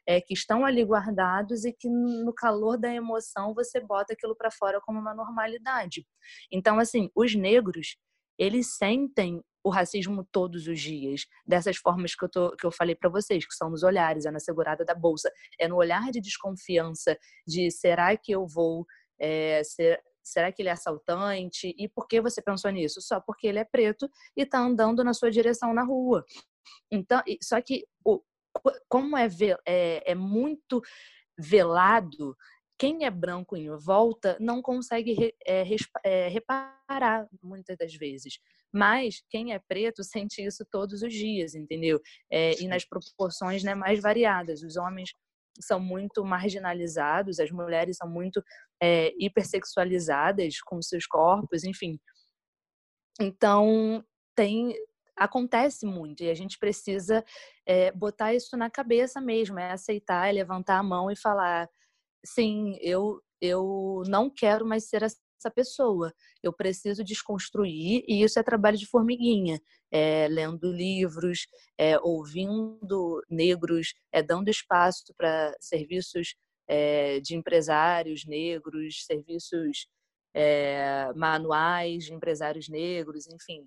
é, 0.06 0.20
que 0.20 0.34
estão 0.34 0.64
ali 0.64 0.84
guardados 0.84 1.64
e 1.64 1.72
que 1.72 1.88
no 1.88 2.32
calor 2.32 2.76
da 2.78 2.92
emoção 2.92 3.54
você 3.54 3.80
bota 3.80 4.12
aquilo 4.12 4.36
para 4.36 4.50
fora 4.50 4.80
como 4.80 4.98
uma 4.98 5.14
normalidade. 5.14 6.06
Então, 6.52 6.78
assim, 6.78 7.10
os 7.14 7.34
negros 7.34 7.96
eles 8.38 8.76
sentem 8.76 9.42
o 9.64 9.70
racismo 9.70 10.26
todos 10.32 10.66
os 10.66 10.80
dias, 10.80 11.26
dessas 11.46 11.76
formas 11.76 12.14
que 12.14 12.24
eu, 12.24 12.28
tô, 12.28 12.56
que 12.56 12.66
eu 12.66 12.72
falei 12.72 12.96
para 12.96 13.08
vocês, 13.08 13.46
que 13.46 13.54
são 13.54 13.70
nos 13.70 13.82
olhares, 13.82 14.26
é 14.26 14.30
na 14.30 14.40
segurada 14.40 14.84
da 14.84 14.94
bolsa, 14.94 15.30
é 15.58 15.68
no 15.68 15.76
olhar 15.76 16.10
de 16.10 16.20
desconfiança, 16.20 17.16
de 17.46 17.70
será 17.70 18.16
que 18.16 18.32
eu 18.32 18.46
vou 18.46 18.84
é, 19.20 19.62
ser, 19.62 20.02
será 20.22 20.50
que 20.50 20.62
ele 20.62 20.68
é 20.68 20.72
assaltante? 20.72 21.74
E 21.78 21.88
por 21.88 22.08
que 22.08 22.20
você 22.20 22.42
pensou 22.42 22.70
nisso? 22.72 23.00
Só 23.00 23.20
porque 23.20 23.46
ele 23.46 23.60
é 23.60 23.64
preto 23.64 24.08
e 24.36 24.42
está 24.42 24.58
andando 24.58 25.04
na 25.04 25.14
sua 25.14 25.30
direção 25.30 25.72
na 25.72 25.84
rua. 25.84 26.24
Então, 26.90 27.22
só 27.40 27.60
que 27.60 27.84
o, 28.04 28.20
como 28.88 29.16
é, 29.16 29.28
é, 29.66 30.12
é 30.12 30.14
muito 30.14 30.82
velado, 31.38 32.36
quem 32.82 33.04
é 33.04 33.10
branco 33.12 33.56
em 33.56 33.70
volta 33.76 34.36
não 34.40 34.60
consegue 34.60 35.32
é, 35.46 35.64
é, 36.02 36.26
reparar 36.26 37.28
muitas 37.40 37.78
das 37.78 37.94
vezes. 37.94 38.40
Mas 38.74 39.22
quem 39.30 39.52
é 39.52 39.60
preto 39.60 40.02
sente 40.02 40.44
isso 40.44 40.66
todos 40.68 41.00
os 41.00 41.12
dias, 41.14 41.54
entendeu? 41.54 42.00
É, 42.28 42.60
e 42.60 42.66
nas 42.66 42.84
proporções 42.84 43.62
né, 43.62 43.72
mais 43.72 44.02
variadas. 44.02 44.64
Os 44.64 44.76
homens 44.76 45.14
são 45.60 45.78
muito 45.78 46.24
marginalizados, 46.24 47.38
as 47.38 47.52
mulheres 47.52 47.98
são 47.98 48.10
muito 48.10 48.42
é, 48.82 49.12
hipersexualizadas 49.16 50.60
com 50.60 50.82
seus 50.82 51.06
corpos, 51.06 51.62
enfim. 51.62 52.00
Então, 53.20 54.04
tem 54.34 54.74
acontece 55.14 55.86
muito 55.86 56.24
e 56.24 56.30
a 56.30 56.34
gente 56.34 56.58
precisa 56.58 57.22
é, 57.64 57.92
botar 57.92 58.34
isso 58.34 58.56
na 58.56 58.68
cabeça 58.68 59.20
mesmo, 59.20 59.58
é 59.58 59.70
aceitar, 59.70 60.28
é 60.28 60.32
levantar 60.32 60.78
a 60.78 60.82
mão 60.82 61.10
e 61.10 61.14
falar, 61.14 61.68
sim, 62.24 62.76
eu 62.80 63.20
eu 63.42 64.04
não 64.06 64.30
quero 64.30 64.64
mais 64.64 64.88
ser 64.88 65.02
essa 65.02 65.50
pessoa. 65.52 66.14
Eu 66.42 66.52
preciso 66.52 67.02
desconstruir 67.02 68.04
e 68.06 68.22
isso 68.22 68.38
é 68.38 68.42
trabalho 68.42 68.78
de 68.78 68.86
formiguinha, 68.86 69.60
é, 69.90 70.28
lendo 70.28 70.70
livros, 70.70 71.48
é, 71.76 71.98
ouvindo 71.98 73.20
negros, 73.28 73.94
é, 74.12 74.22
dando 74.22 74.48
espaço 74.48 75.12
para 75.18 75.52
serviços 75.60 76.36
é, 76.68 77.18
de 77.18 77.34
empresários 77.34 78.24
negros, 78.24 79.04
serviços 79.04 79.88
é, 80.32 81.12
manuais 81.16 82.04
de 82.04 82.14
empresários 82.14 82.68
negros, 82.68 83.26
enfim. 83.26 83.66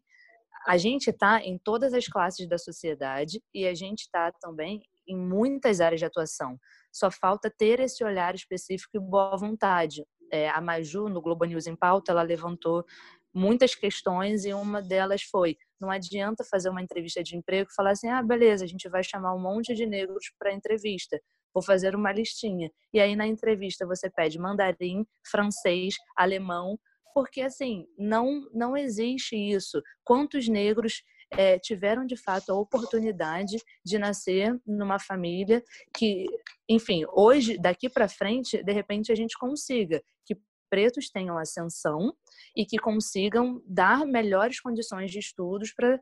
A 0.66 0.78
gente 0.78 1.10
está 1.10 1.42
em 1.44 1.60
todas 1.60 1.94
as 1.94 2.08
classes 2.08 2.48
da 2.48 2.58
sociedade 2.58 3.42
e 3.54 3.68
a 3.68 3.74
gente 3.76 4.02
está 4.02 4.32
também 4.40 4.82
em 5.08 5.18
muitas 5.18 5.82
áreas 5.82 6.00
de 6.00 6.06
atuação. 6.06 6.58
Só 6.96 7.12
falta 7.12 7.52
ter 7.52 7.80
esse 7.80 8.04
olhar 8.04 8.36
específico 8.36 8.96
e 8.96 9.00
boa 9.00 9.36
vontade 9.36 10.06
é, 10.32 10.50
a 10.50 10.62
Maju, 10.62 11.10
no 11.10 11.22
Globo 11.22 11.46
News 11.46 11.68
em 11.68 11.76
Pauta, 11.76 12.12
ela 12.12 12.22
levantou 12.22 12.86
muitas 13.34 13.76
questões 13.76 14.46
e 14.46 14.54
uma 14.54 14.82
delas 14.82 15.24
foi: 15.24 15.58
não 15.80 15.90
adianta 15.90 16.44
fazer 16.44 16.70
uma 16.70 16.82
entrevista 16.82 17.24
de 17.24 17.36
emprego 17.36 17.70
e 17.70 17.76
falar 17.76 17.92
assim, 17.92 18.10
ah, 18.10 18.22
beleza, 18.22 18.66
a 18.66 18.68
gente 18.68 18.90
vai 18.90 19.04
chamar 19.04 19.34
um 19.34 19.40
monte 19.40 19.74
de 19.74 19.86
negros 19.86 20.32
para 20.40 20.54
entrevista, 20.54 21.20
vou 21.54 21.64
fazer 21.64 21.96
uma 21.96 22.12
listinha. 22.12 22.72
E 22.94 23.00
aí 23.00 23.16
na 23.16 23.28
entrevista 23.28 23.86
você 23.86 24.10
pede 24.10 24.40
mandarim, 24.40 25.06
francês, 25.30 25.96
alemão, 26.16 26.78
porque 27.14 27.42
assim 27.42 27.86
não 27.98 28.48
não 28.54 28.76
existe 28.76 29.36
isso. 29.36 29.82
Quantos 30.04 30.48
negros 30.48 31.02
é, 31.32 31.60
tiveram 31.60 32.06
de 32.06 32.16
fato 32.16 32.52
a 32.52 32.60
oportunidade 32.60 33.58
de 33.84 33.98
nascer 33.98 34.60
numa 34.66 35.00
família 35.00 35.64
que, 35.96 36.26
enfim, 36.70 37.04
hoje, 37.14 37.58
daqui 37.58 37.90
para 37.90 38.08
frente, 38.08 38.64
de 38.64 38.72
repente 38.72 39.12
a 39.12 39.16
gente 39.16 39.38
consiga 39.38 40.02
que 40.26 40.38
pretos 40.70 41.10
tenham 41.10 41.38
ascensão 41.38 42.16
e 42.56 42.66
que 42.66 42.78
consigam 42.78 43.62
dar 43.66 44.06
melhores 44.06 44.60
condições 44.60 45.12
de 45.12 45.20
estudos 45.20 45.74
para 45.74 46.00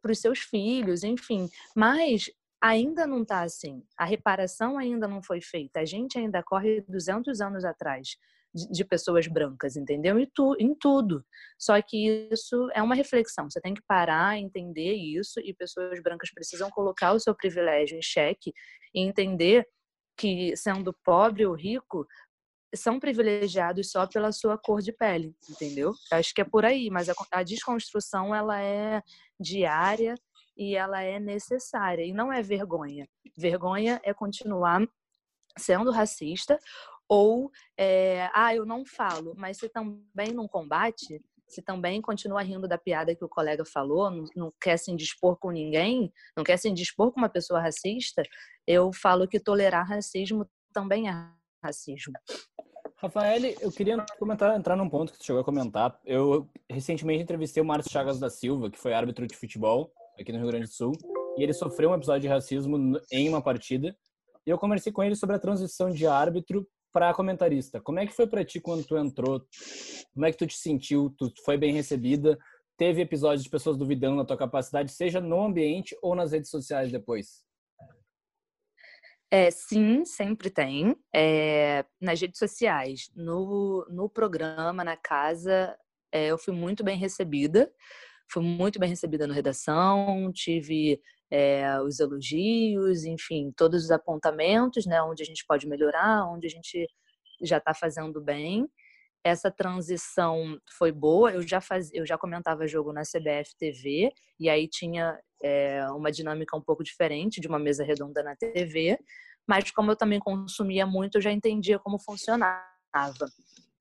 para 0.00 0.10
os 0.10 0.18
seus 0.18 0.38
filhos, 0.38 1.04
enfim. 1.04 1.50
Mas 1.76 2.30
ainda 2.60 3.06
não 3.06 3.22
está 3.22 3.42
assim. 3.42 3.82
A 3.96 4.06
reparação 4.06 4.78
ainda 4.78 5.06
não 5.06 5.22
foi 5.22 5.40
feita. 5.42 5.80
A 5.80 5.84
gente 5.84 6.18
ainda 6.18 6.42
corre 6.42 6.80
200 6.88 7.42
anos 7.42 7.62
atrás 7.62 8.16
de, 8.70 8.84
pessoas 8.84 9.26
brancas, 9.26 9.76
entendeu? 9.76 10.18
E 10.18 10.26
tu, 10.26 10.56
em 10.58 10.74
tudo. 10.74 11.24
Só 11.58 11.80
que 11.82 12.28
isso 12.32 12.68
é 12.74 12.82
uma 12.82 12.94
reflexão. 12.94 13.50
Você 13.50 13.60
tem 13.60 13.74
que 13.74 13.82
parar, 13.86 14.38
entender 14.38 14.94
isso, 14.94 15.40
e 15.40 15.52
pessoas 15.54 16.00
brancas 16.02 16.30
precisam 16.32 16.70
colocar 16.70 17.12
o 17.12 17.20
seu 17.20 17.34
privilégio 17.34 17.98
em 17.98 18.02
xeque 18.02 18.52
e 18.94 19.00
entender 19.00 19.66
que, 20.16 20.56
sendo 20.56 20.96
pobre 21.04 21.44
ou 21.44 21.54
rico, 21.54 22.06
são 22.74 22.98
privilegiados 22.98 23.90
só 23.90 24.06
pela 24.06 24.32
sua 24.32 24.58
cor 24.58 24.80
de 24.80 24.92
pele, 24.92 25.34
entendeu? 25.48 25.92
Acho 26.10 26.34
que 26.34 26.40
é 26.40 26.44
por 26.44 26.64
aí, 26.64 26.90
mas 26.90 27.08
a, 27.08 27.14
a 27.32 27.42
desconstrução 27.42 28.34
ela 28.34 28.60
é 28.60 29.02
diária 29.38 30.14
e 30.56 30.74
ela 30.74 31.02
é 31.02 31.20
necessária 31.20 32.04
e 32.04 32.12
não 32.12 32.32
é 32.32 32.42
vergonha. 32.42 33.06
Vergonha 33.36 34.00
é 34.02 34.14
continuar 34.14 34.86
sendo 35.58 35.90
racista 35.90 36.58
ou, 37.08 37.50
é, 37.76 38.28
ah, 38.34 38.54
eu 38.54 38.64
não 38.64 38.84
falo, 38.84 39.34
mas 39.36 39.58
se 39.58 39.68
também 39.68 40.32
não 40.32 40.48
combate, 40.48 41.22
se 41.46 41.62
também 41.62 42.00
continua 42.00 42.42
rindo 42.42 42.66
da 42.66 42.76
piada 42.76 43.14
que 43.14 43.24
o 43.24 43.28
colega 43.28 43.64
falou, 43.64 44.10
não, 44.10 44.24
não, 44.34 44.52
quer 44.60 44.76
se 44.76 44.90
indispor 44.90 45.36
com 45.36 45.50
ninguém, 45.50 46.12
não 46.36 46.42
quer 46.42 46.56
se 46.56 46.68
indispor 46.68 47.12
com 47.12 47.20
uma 47.20 47.28
pessoa 47.28 47.60
racista, 47.60 48.22
eu 48.66 48.92
falo 48.92 49.28
que 49.28 49.38
tolerar 49.38 49.86
racismo 49.86 50.48
também 50.72 51.08
é 51.08 51.12
racismo. 51.62 52.12
Rafael, 52.96 53.44
eu 53.60 53.70
queria 53.70 54.04
comentar, 54.18 54.56
entrar 54.56 54.74
num 54.74 54.88
ponto 54.88 55.12
que 55.12 55.18
você 55.18 55.24
chegou 55.24 55.42
a 55.42 55.44
comentar. 55.44 56.00
Eu 56.04 56.48
recentemente 56.68 57.22
entrevistei 57.22 57.62
o 57.62 57.66
Márcio 57.66 57.92
Chagas 57.92 58.18
da 58.18 58.30
Silva, 58.30 58.70
que 58.70 58.78
foi 58.78 58.94
árbitro 58.94 59.26
de 59.26 59.36
futebol 59.36 59.92
aqui 60.18 60.32
no 60.32 60.38
Rio 60.38 60.48
Grande 60.48 60.64
do 60.64 60.72
Sul, 60.72 60.92
e 61.36 61.42
ele 61.42 61.52
sofreu 61.52 61.90
um 61.90 61.94
episódio 61.94 62.22
de 62.22 62.28
racismo 62.28 62.98
em 63.12 63.28
uma 63.28 63.42
partida. 63.42 63.94
E 64.46 64.50
eu 64.50 64.58
conversei 64.58 64.90
com 64.90 65.02
ele 65.02 65.14
sobre 65.14 65.36
a 65.36 65.38
transição 65.38 65.90
de 65.90 66.06
árbitro 66.06 66.66
para 66.96 67.12
comentarista. 67.12 67.78
Como 67.78 67.98
é 67.98 68.06
que 68.06 68.14
foi 68.14 68.26
para 68.26 68.42
ti 68.42 68.58
quando 68.58 68.82
tu 68.82 68.96
entrou? 68.96 69.46
Como 70.14 70.24
é 70.24 70.32
que 70.32 70.38
tu 70.38 70.46
te 70.46 70.56
sentiu? 70.56 71.14
Tu 71.18 71.30
foi 71.44 71.58
bem 71.58 71.74
recebida? 71.74 72.38
Teve 72.74 73.02
episódios 73.02 73.42
de 73.42 73.50
pessoas 73.50 73.76
duvidando 73.76 74.16
da 74.16 74.24
tua 74.24 74.38
capacidade, 74.38 74.90
seja 74.90 75.20
no 75.20 75.42
ambiente 75.42 75.94
ou 76.00 76.14
nas 76.14 76.32
redes 76.32 76.48
sociais 76.48 76.90
depois? 76.90 77.44
É, 79.30 79.50
sim, 79.50 80.06
sempre 80.06 80.48
tem. 80.48 80.96
É, 81.14 81.84
nas 82.00 82.18
redes 82.18 82.38
sociais, 82.38 83.10
no, 83.14 83.86
no 83.90 84.08
programa, 84.08 84.82
na 84.82 84.96
casa, 84.96 85.76
é, 86.10 86.28
eu 86.28 86.38
fui 86.38 86.54
muito 86.54 86.82
bem 86.82 86.96
recebida. 86.96 87.70
Fui 88.32 88.42
muito 88.42 88.78
bem 88.78 88.88
recebida 88.88 89.26
na 89.26 89.34
redação, 89.34 90.32
tive 90.32 90.98
é, 91.30 91.80
os 91.80 91.98
elogios, 92.00 93.04
enfim, 93.04 93.52
todos 93.56 93.84
os 93.84 93.90
apontamentos, 93.90 94.86
né, 94.86 95.02
onde 95.02 95.22
a 95.22 95.26
gente 95.26 95.44
pode 95.46 95.66
melhorar, 95.66 96.28
onde 96.28 96.46
a 96.46 96.50
gente 96.50 96.86
já 97.42 97.58
está 97.58 97.74
fazendo 97.74 98.20
bem. 98.20 98.68
Essa 99.24 99.50
transição 99.50 100.58
foi 100.78 100.92
boa. 100.92 101.32
Eu 101.32 101.42
já 101.42 101.60
faz, 101.60 101.92
eu 101.92 102.06
já 102.06 102.16
comentava 102.16 102.66
jogo 102.66 102.92
na 102.92 103.02
CBF 103.02 103.56
TV 103.58 104.12
e 104.38 104.48
aí 104.48 104.68
tinha 104.68 105.18
é, 105.42 105.84
uma 105.90 106.12
dinâmica 106.12 106.56
um 106.56 106.62
pouco 106.62 106.84
diferente 106.84 107.40
de 107.40 107.48
uma 107.48 107.58
mesa 107.58 107.84
redonda 107.84 108.22
na 108.22 108.36
TV, 108.36 108.98
mas 109.46 109.70
como 109.70 109.90
eu 109.90 109.96
também 109.96 110.20
consumia 110.20 110.86
muito, 110.86 111.18
eu 111.18 111.22
já 111.22 111.32
entendia 111.32 111.78
como 111.78 111.98
funcionava. 111.98 112.64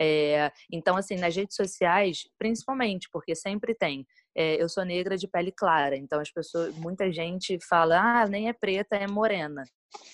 É, 0.01 0.51
então, 0.71 0.97
assim, 0.97 1.15
nas 1.15 1.35
redes 1.35 1.55
sociais, 1.55 2.23
principalmente, 2.37 3.07
porque 3.11 3.35
sempre 3.35 3.73
tem 3.73 4.05
é, 4.35 4.61
eu 4.61 4.67
sou 4.67 4.83
negra 4.83 5.17
de 5.17 5.27
pele 5.27 5.51
clara, 5.51 5.95
então 5.95 6.19
as 6.19 6.29
pessoas, 6.29 6.75
muita 6.75 7.09
gente 7.11 7.57
fala, 7.69 8.23
ah, 8.23 8.27
nem 8.27 8.49
é 8.49 8.53
preta, 8.53 8.95
é 8.97 9.07
morena. 9.07 9.63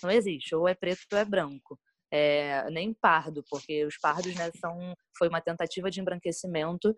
Não 0.03 0.11
existe, 0.11 0.53
ou 0.53 0.67
é 0.67 0.75
preto 0.75 1.01
ou 1.11 1.17
é 1.17 1.25
branco. 1.25 1.79
É, 2.13 2.69
nem 2.69 2.93
pardo, 2.93 3.43
porque 3.49 3.85
os 3.85 3.97
pardos 3.97 4.35
né, 4.35 4.51
são, 4.59 4.93
foi 5.17 5.27
uma 5.29 5.41
tentativa 5.41 5.89
de 5.89 6.01
embranquecimento 6.01 6.93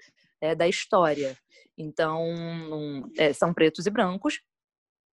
da 0.58 0.68
história. 0.68 1.38
Então, 1.78 2.22
um, 2.24 3.10
é, 3.18 3.32
são 3.32 3.54
pretos 3.54 3.86
e 3.86 3.90
brancos, 3.90 4.42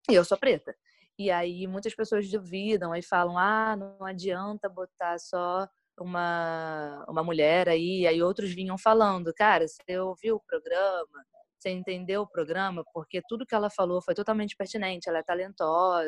e 0.10 0.14
eu 0.14 0.24
sou 0.24 0.38
preta. 0.38 0.74
E 1.20 1.32
aí 1.32 1.68
muitas 1.68 1.96
pessoas 1.96 2.30
duvidam 2.30 2.96
e 2.96 3.02
falam, 3.02 3.38
ah, 3.38 3.76
não 3.76 4.06
adianta 4.06 4.70
botar 4.70 5.18
só 5.20 5.68
uma, 6.00 7.06
uma 7.08 7.24
mulher 7.24 7.70
aí. 7.70 8.06
Aí 8.08 8.22
outros 8.22 8.54
vinham 8.54 8.78
falando, 8.78 9.34
cara, 9.34 9.68
você 9.68 10.00
ouviu 10.00 10.36
o 10.36 10.44
programa? 10.46 11.26
Você 11.60 11.70
entendeu 11.70 12.22
o 12.22 12.28
programa? 12.28 12.84
Porque 12.94 13.22
tudo 13.28 13.46
que 13.46 13.56
ela 13.56 13.70
falou 13.70 14.02
foi 14.02 14.14
totalmente 14.14 14.56
pertinente. 14.56 15.10
Ela 15.10 15.20
é 15.20 15.24
talentosa. 15.24 16.06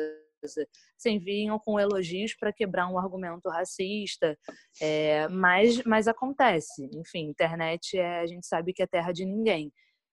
Você 0.96 1.10
enviam 1.10 1.58
com 1.58 1.78
elogios 1.78 2.34
para 2.34 2.52
quebrar 2.52 2.88
um 2.88 2.98
argumento 2.98 3.48
racista, 3.50 4.38
é, 4.80 5.28
mas, 5.28 5.82
mas 5.84 6.08
acontece. 6.08 6.88
Enfim, 6.94 7.28
internet 7.28 7.98
é, 7.98 8.20
a 8.20 8.26
gente 8.26 8.46
sabe 8.46 8.72
que 8.72 8.82
é 8.82 8.86
terra 8.86 9.12
de 9.12 9.26
ninguém. 9.26 9.70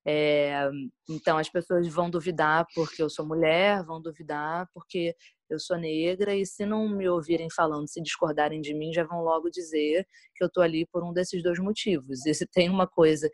É, 0.10 0.70
então 1.10 1.38
as 1.38 1.50
pessoas 1.50 1.86
vão 1.90 2.10
duvidar 2.10 2.66
porque 2.74 3.04
eu 3.04 3.10
sou 3.10 3.26
mulher, 3.26 3.84
vão 3.84 4.02
duvidar 4.02 4.66
porque 4.74 5.14
eu 5.50 5.60
sou 5.60 5.78
negra 5.78 6.34
e 6.34 6.46
se 6.46 6.66
não 6.66 6.88
me 6.88 7.10
ouvirem 7.10 7.50
falando, 7.54 7.90
se 7.90 8.02
discordarem 8.02 8.62
de 8.62 8.74
mim, 8.74 8.94
já 8.94 9.04
vão 9.04 9.22
logo 9.22 9.50
dizer 9.50 10.06
que 10.36 10.44
eu 10.44 10.50
tô 10.50 10.62
ali 10.62 10.86
por 10.86 11.04
um 11.04 11.12
desses 11.12 11.44
dois 11.44 11.60
motivos. 11.60 12.26
E 12.26 12.34
se 12.34 12.46
tem 12.48 12.70
uma 12.70 12.88
coisa 12.88 13.30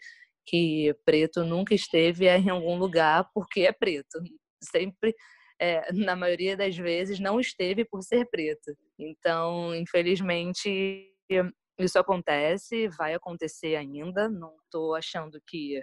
que 0.46 0.96
preto 1.06 1.44
nunca 1.44 1.76
esteve 1.76 2.28
é 2.28 2.38
em 2.38 2.50
algum 2.50 2.78
lugar 2.78 3.30
porque 3.34 3.62
é 3.62 3.72
preto. 3.72 4.20
Sempre, 4.64 5.16
é, 5.60 5.92
na 5.94 6.16
maioria 6.16 6.58
das 6.58 6.76
vezes, 6.76 7.20
não 7.20 7.40
esteve 7.40 7.86
por 7.86 8.02
ser 8.02 8.26
preto. 8.30 8.76
Então, 8.98 9.76
infelizmente, 9.76 11.12
isso 11.80 12.00
acontece, 12.00 12.88
vai 12.90 13.14
acontecer 13.14 13.76
ainda. 13.76 14.30
Não 14.30 14.56
estou 14.66 14.96
achando 14.96 15.40
que 15.48 15.82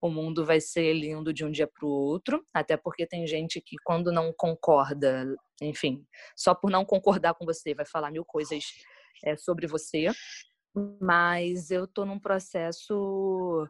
o 0.00 0.08
mundo 0.08 0.44
vai 0.44 0.60
ser 0.60 0.92
lindo 0.94 1.32
de 1.32 1.44
um 1.44 1.50
dia 1.50 1.66
para 1.66 1.86
o 1.86 1.90
outro, 1.90 2.44
até 2.54 2.76
porque 2.76 3.06
tem 3.06 3.26
gente 3.26 3.60
que, 3.60 3.76
quando 3.84 4.10
não 4.10 4.32
concorda, 4.32 5.26
enfim, 5.60 6.06
só 6.36 6.54
por 6.54 6.70
não 6.70 6.84
concordar 6.84 7.34
com 7.34 7.44
você, 7.44 7.74
vai 7.74 7.84
falar 7.84 8.10
mil 8.10 8.24
coisas 8.24 8.64
é, 9.24 9.36
sobre 9.36 9.66
você. 9.66 10.06
Mas 11.00 11.70
eu 11.70 11.84
estou 11.84 12.06
num 12.06 12.18
processo 12.18 13.68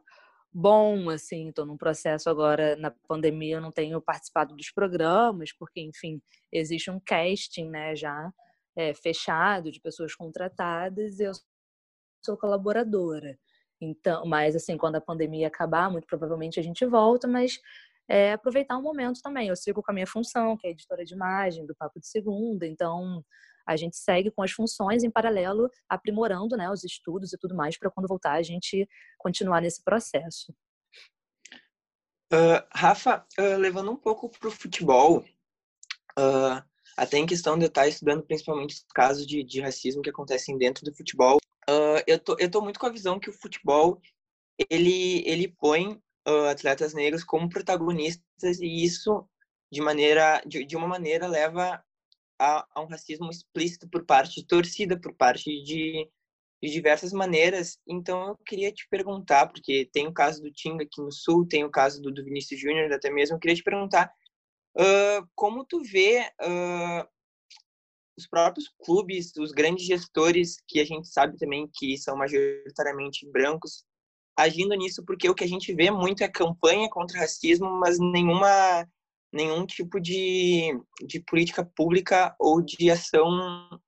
bom, 0.52 1.08
assim, 1.10 1.48
estou 1.48 1.64
num 1.64 1.76
processo 1.76 2.28
agora 2.28 2.76
na 2.76 2.90
pandemia, 3.08 3.56
eu 3.56 3.60
não 3.60 3.72
tenho 3.72 4.00
participado 4.00 4.54
dos 4.54 4.70
programas, 4.70 5.52
porque, 5.52 5.80
enfim, 5.80 6.20
existe 6.52 6.90
um 6.90 7.00
casting, 7.00 7.70
né, 7.70 7.96
já 7.96 8.30
é, 8.76 8.92
fechado 8.94 9.70
de 9.70 9.80
pessoas 9.80 10.14
contratadas, 10.14 11.20
e 11.20 11.24
eu 11.24 11.32
sou 12.24 12.36
colaboradora. 12.36 13.38
Então, 13.80 14.26
mas 14.26 14.54
assim, 14.54 14.76
quando 14.76 14.96
a 14.96 15.00
pandemia 15.00 15.46
acabar, 15.46 15.90
muito 15.90 16.06
provavelmente 16.06 16.60
a 16.60 16.62
gente 16.62 16.84
volta, 16.84 17.26
mas 17.26 17.58
é, 18.08 18.32
aproveitar 18.32 18.76
um 18.76 18.82
momento 18.82 19.22
também. 19.22 19.48
Eu 19.48 19.56
sigo 19.56 19.82
com 19.82 19.90
a 19.90 19.94
minha 19.94 20.06
função, 20.06 20.56
que 20.56 20.66
é 20.66 20.70
editora 20.70 21.04
de 21.04 21.14
imagem 21.14 21.64
do 21.64 21.74
Papo 21.74 22.00
de 22.00 22.08
Segunda, 22.08 22.66
então 22.66 23.24
a 23.66 23.76
gente 23.76 23.96
segue 23.96 24.30
com 24.30 24.42
as 24.42 24.50
funções 24.50 25.04
em 25.04 25.10
paralelo, 25.10 25.70
aprimorando 25.88 26.56
né, 26.56 26.68
os 26.70 26.82
estudos 26.82 27.32
e 27.32 27.38
tudo 27.38 27.54
mais, 27.54 27.78
para 27.78 27.90
quando 27.90 28.08
voltar 28.08 28.32
a 28.32 28.42
gente 28.42 28.88
continuar 29.16 29.60
nesse 29.60 29.82
processo. 29.82 30.52
Uh, 32.32 32.62
Rafa, 32.72 33.24
uh, 33.38 33.56
levando 33.58 33.90
um 33.90 33.96
pouco 33.96 34.28
para 34.28 34.48
o 34.48 34.52
futebol, 34.52 35.24
uh, 36.18 36.62
até 36.96 37.18
em 37.18 37.26
questão 37.26 37.56
de 37.56 37.64
eu 37.64 37.68
estar 37.68 37.86
estudando 37.86 38.22
principalmente 38.22 38.74
os 38.74 38.84
casos 38.92 39.26
de, 39.26 39.44
de 39.44 39.60
racismo 39.60 40.02
que 40.02 40.10
acontecem 40.10 40.58
dentro 40.58 40.84
do 40.84 40.94
futebol, 40.94 41.38
eu, 42.06 42.18
tô, 42.18 42.36
eu 42.38 42.50
tô 42.50 42.60
muito 42.60 42.80
com 42.80 42.86
a 42.86 42.92
visão 42.92 43.20
que 43.20 43.30
o 43.30 43.32
futebol 43.32 44.00
ele, 44.68 45.22
ele 45.26 45.48
põe 45.48 45.92
uh, 46.28 46.48
atletas 46.50 46.92
negros 46.94 47.24
como 47.24 47.48
protagonistas 47.48 48.60
e 48.60 48.84
isso 48.84 49.26
de 49.72 49.80
maneira 49.80 50.42
de, 50.46 50.64
de 50.64 50.76
uma 50.76 50.88
maneira 50.88 51.26
leva 51.26 51.82
a, 52.38 52.66
a, 52.74 52.80
um 52.80 52.86
racismo 52.86 53.30
explícito 53.30 53.88
por 53.88 54.04
parte 54.04 54.40
de 54.40 54.46
torcida, 54.46 54.98
por 54.98 55.14
parte 55.14 55.44
de, 55.62 56.08
de 56.62 56.70
diversas 56.70 57.12
maneiras. 57.12 57.78
Então 57.86 58.28
eu 58.28 58.36
queria 58.44 58.72
te 58.72 58.86
perguntar, 58.88 59.46
porque 59.46 59.88
tem 59.92 60.06
o 60.06 60.12
caso 60.12 60.42
do 60.42 60.50
Tinga 60.50 60.84
aqui 60.84 61.00
no 61.00 61.12
Sul, 61.12 61.46
tem 61.46 61.64
o 61.64 61.70
caso 61.70 62.00
do, 62.02 62.10
do 62.10 62.24
Vinícius 62.24 62.60
Júnior 62.60 62.92
até 62.92 63.10
mesmo, 63.10 63.36
eu 63.36 63.40
queria 63.40 63.56
te 63.56 63.62
perguntar 63.62 64.12
uh, 64.76 65.28
como 65.34 65.64
tu 65.64 65.82
vê 65.82 66.30
os 68.20 68.28
próprios 68.28 68.68
clubes, 68.84 69.32
os 69.38 69.52
grandes 69.52 69.86
gestores, 69.86 70.56
que 70.68 70.80
a 70.80 70.84
gente 70.84 71.08
sabe 71.08 71.36
também 71.36 71.68
que 71.74 71.96
são 71.98 72.16
majoritariamente 72.16 73.28
brancos, 73.30 73.84
agindo 74.36 74.74
nisso, 74.74 75.04
porque 75.04 75.28
o 75.28 75.34
que 75.34 75.44
a 75.44 75.48
gente 75.48 75.74
vê 75.74 75.90
muito 75.90 76.22
é 76.22 76.28
campanha 76.28 76.88
contra 76.88 77.20
racismo, 77.20 77.68
mas 77.78 77.98
nenhuma 77.98 78.86
nenhum 79.32 79.64
tipo 79.64 80.00
de, 80.00 80.76
de 81.06 81.20
política 81.20 81.64
pública 81.64 82.34
ou 82.38 82.60
de 82.60 82.90
ação 82.90 83.28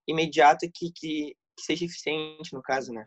imediata 0.07 0.69
que, 0.73 0.93
que, 0.93 1.35
que 1.57 1.63
seja 1.65 1.85
eficiente 1.85 2.53
no 2.53 2.63
caso, 2.63 2.93
né? 2.93 3.05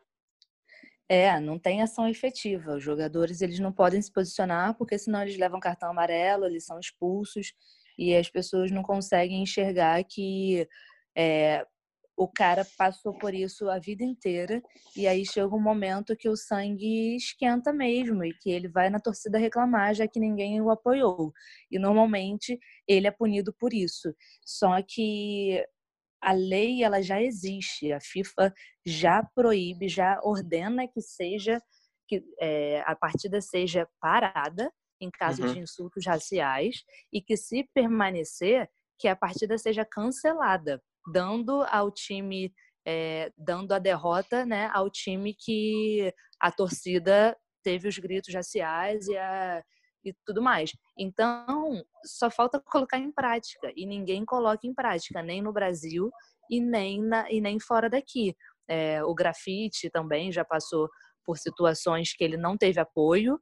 É, 1.08 1.40
não 1.40 1.60
tem 1.60 1.82
ação 1.82 2.10
efetiva. 2.10 2.76
Os 2.76 2.84
jogadores 2.84 3.42
eles 3.42 3.60
não 3.60 3.72
podem 3.72 4.02
se 4.02 4.12
posicionar 4.12 4.76
porque 4.76 4.98
senão 4.98 5.22
eles 5.22 5.38
levam 5.38 5.60
cartão 5.60 5.92
amarelo, 5.92 6.46
eles 6.46 6.66
são 6.66 6.80
expulsos 6.80 7.54
e 7.98 8.14
as 8.16 8.30
pessoas 8.30 8.72
não 8.72 8.84
conseguem 8.84 9.42
enxergar 9.42 10.04
que 10.04 10.68
é, 11.16 11.66
o 12.18 12.28
cara 12.28 12.66
passou 12.78 13.14
por 13.18 13.34
isso 13.34 13.70
a 13.70 13.78
vida 13.78 14.04
inteira 14.04 14.62
e 14.96 15.06
aí 15.06 15.26
chega 15.26 15.54
um 15.54 15.62
momento 15.62 16.16
que 16.16 16.30
o 16.30 16.36
sangue 16.36 17.16
esquenta 17.16 17.74
mesmo 17.74 18.24
e 18.24 18.34
que 18.34 18.50
ele 18.50 18.70
vai 18.70 18.90
na 18.90 19.00
torcida 19.00 19.38
reclamar 19.38 19.94
já 19.94 20.08
que 20.08 20.20
ninguém 20.20 20.62
o 20.62 20.70
apoiou. 20.70 21.34
E 21.70 21.78
normalmente 21.78 22.58
ele 22.88 23.08
é 23.08 23.12
punido 23.12 23.54
por 23.60 23.74
isso. 23.74 24.14
Só 24.46 24.82
que 24.82 25.62
a 26.22 26.32
lei 26.32 26.84
ela 26.84 27.02
já 27.02 27.22
existe, 27.22 27.92
a 27.92 28.00
FIFA 28.00 28.54
já 28.86 29.24
proíbe, 29.36 29.90
já 29.90 30.20
ordena 30.24 30.88
que 30.88 31.02
seja 31.02 31.62
que 32.08 32.24
é, 32.40 32.82
a 32.86 32.96
partida 32.96 33.42
seja 33.42 33.88
parada 34.00 34.72
em 35.02 35.10
caso 35.12 35.44
uhum. 35.44 35.54
de 35.54 35.60
insultos 35.60 36.06
raciais 36.06 36.78
e 37.12 37.22
que 37.22 37.36
se 37.36 37.68
permanecer 37.74 38.70
que 38.98 39.08
a 39.08 39.16
partida 39.16 39.58
seja 39.58 39.84
cancelada 39.84 40.82
dando 41.12 41.64
ao 41.70 41.92
time, 41.92 42.54
é, 42.86 43.32
dando 43.38 43.74
a 43.74 43.80
derrota 43.80 44.46
né, 44.46 44.70
ao 44.74 44.90
time 44.90 45.34
que 45.34 46.14
a 46.40 46.52
torcida 46.52 47.38
teve 47.64 47.88
os 47.88 47.98
gritos 47.98 48.34
raciais 48.34 49.08
e, 49.08 49.18
a, 49.18 49.64
e 50.04 50.14
tudo 50.26 50.42
mais. 50.42 50.72
Então, 50.98 51.84
só 52.06 52.30
falta 52.30 52.60
colocar 52.60 52.98
em 52.98 53.12
prática, 53.12 53.72
e 53.76 53.86
ninguém 53.86 54.24
coloca 54.24 54.68
em 54.68 54.74
prática, 54.74 55.22
nem 55.22 55.42
no 55.42 55.52
Brasil 55.52 56.10
e 56.50 56.62
nem, 56.62 57.02
na, 57.02 57.30
e 57.32 57.42
nem 57.42 57.60
fora 57.60 57.90
daqui. 57.90 58.36
É, 58.68 59.04
o 59.04 59.14
grafite 59.14 59.90
também 59.90 60.32
já 60.32 60.46
passou 60.46 60.88
por 61.26 61.38
situações 61.38 62.14
que 62.16 62.24
ele 62.24 62.38
não 62.38 62.56
teve 62.58 62.80
apoio. 62.80 63.40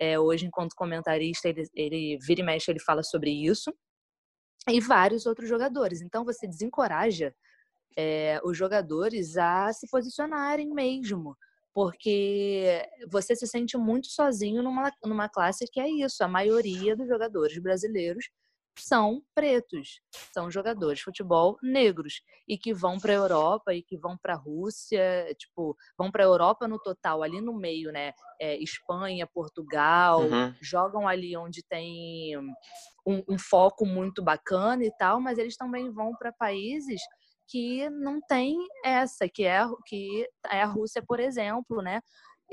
É, 0.00 0.18
hoje, 0.18 0.46
enquanto 0.46 0.74
comentarista, 0.74 1.48
ele, 1.48 1.64
ele 1.74 2.18
vira 2.26 2.40
e 2.40 2.44
mexe, 2.44 2.70
ele 2.70 2.80
fala 2.80 3.02
sobre 3.02 3.30
isso 3.30 3.72
e 4.68 4.80
vários 4.80 5.26
outros 5.26 5.48
jogadores. 5.48 6.00
Então 6.02 6.24
você 6.24 6.46
desencoraja 6.46 7.34
é, 7.96 8.40
os 8.44 8.56
jogadores 8.56 9.36
a 9.36 9.72
se 9.72 9.88
posicionarem 9.88 10.72
mesmo, 10.72 11.36
porque 11.74 12.82
você 13.10 13.34
se 13.36 13.46
sente 13.46 13.76
muito 13.76 14.08
sozinho 14.08 14.62
numa, 14.62 14.92
numa 15.04 15.28
classe 15.28 15.66
que 15.70 15.80
é 15.80 15.88
isso. 15.88 16.22
A 16.24 16.28
maioria 16.28 16.96
dos 16.96 17.08
jogadores 17.08 17.58
brasileiros 17.58 18.28
são 18.82 19.22
pretos, 19.34 20.00
são 20.32 20.50
jogadores 20.50 20.98
de 20.98 21.04
futebol 21.04 21.56
negros 21.62 22.22
e 22.48 22.58
que 22.58 22.72
vão 22.72 22.98
para 22.98 23.12
a 23.12 23.16
Europa 23.16 23.74
e 23.74 23.82
que 23.82 23.96
vão 23.96 24.16
para 24.16 24.34
a 24.34 24.36
Rússia, 24.36 25.34
tipo, 25.38 25.76
vão 25.96 26.10
para 26.10 26.24
a 26.24 26.26
Europa 26.26 26.66
no 26.66 26.78
total, 26.78 27.22
ali 27.22 27.40
no 27.40 27.54
meio, 27.54 27.92
né? 27.92 28.12
É, 28.40 28.56
Espanha, 28.62 29.26
Portugal, 29.26 30.22
uhum. 30.22 30.54
jogam 30.60 31.06
ali 31.06 31.36
onde 31.36 31.62
tem 31.68 32.36
um, 33.06 33.22
um, 33.28 33.38
foco 33.38 33.86
muito 33.86 34.22
bacana 34.22 34.84
e 34.84 34.90
tal, 34.96 35.20
mas 35.20 35.38
eles 35.38 35.56
também 35.56 35.90
vão 35.90 36.12
para 36.16 36.32
países 36.32 37.00
que 37.48 37.90
não 37.90 38.20
tem 38.20 38.56
essa, 38.84 39.28
que 39.28 39.44
é, 39.44 39.60
que 39.86 40.28
é 40.50 40.62
a 40.62 40.66
Rússia, 40.66 41.02
por 41.06 41.18
exemplo, 41.18 41.82
né? 41.82 42.00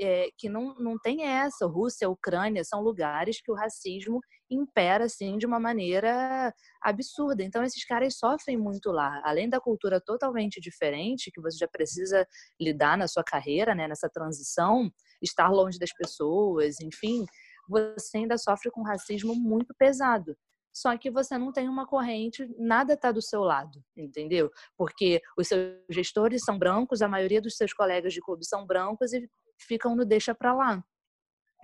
É, 0.00 0.28
que 0.38 0.48
não, 0.48 0.74
não 0.76 0.96
tem 0.98 1.24
essa. 1.24 1.66
Rússia, 1.66 2.08
Ucrânia 2.08 2.62
são 2.62 2.80
lugares 2.80 3.40
que 3.40 3.50
o 3.50 3.54
racismo 3.54 4.20
impera 4.50 5.04
assim 5.04 5.36
de 5.36 5.46
uma 5.46 5.58
maneira 5.58 6.54
absurda. 6.82 7.42
Então 7.42 7.62
esses 7.62 7.84
caras 7.84 8.16
sofrem 8.16 8.56
muito 8.56 8.90
lá, 8.90 9.20
além 9.24 9.48
da 9.48 9.60
cultura 9.60 10.00
totalmente 10.00 10.60
diferente 10.60 11.30
que 11.32 11.40
você 11.40 11.58
já 11.58 11.68
precisa 11.68 12.26
lidar 12.60 12.96
na 12.96 13.08
sua 13.08 13.24
carreira, 13.24 13.74
né, 13.74 13.88
nessa 13.88 14.08
transição, 14.08 14.90
estar 15.22 15.50
longe 15.50 15.78
das 15.78 15.92
pessoas, 15.92 16.80
enfim, 16.80 17.24
você 17.68 18.18
ainda 18.18 18.38
sofre 18.38 18.70
com 18.70 18.82
racismo 18.82 19.34
muito 19.34 19.74
pesado. 19.78 20.36
Só 20.72 20.96
que 20.96 21.10
você 21.10 21.36
não 21.36 21.52
tem 21.52 21.68
uma 21.68 21.86
corrente, 21.86 22.48
nada 22.56 22.94
está 22.94 23.10
do 23.10 23.20
seu 23.20 23.40
lado, 23.40 23.82
entendeu? 23.96 24.48
Porque 24.76 25.20
os 25.36 25.48
seus 25.48 25.74
gestores 25.90 26.42
são 26.44 26.56
brancos, 26.56 27.02
a 27.02 27.08
maioria 27.08 27.42
dos 27.42 27.56
seus 27.56 27.72
colegas 27.72 28.12
de 28.12 28.20
clube 28.20 28.46
são 28.46 28.64
brancos 28.64 29.12
e 29.12 29.28
ficam 29.58 29.94
no 29.96 30.04
deixa 30.04 30.34
para 30.34 30.54
lá. 30.54 30.84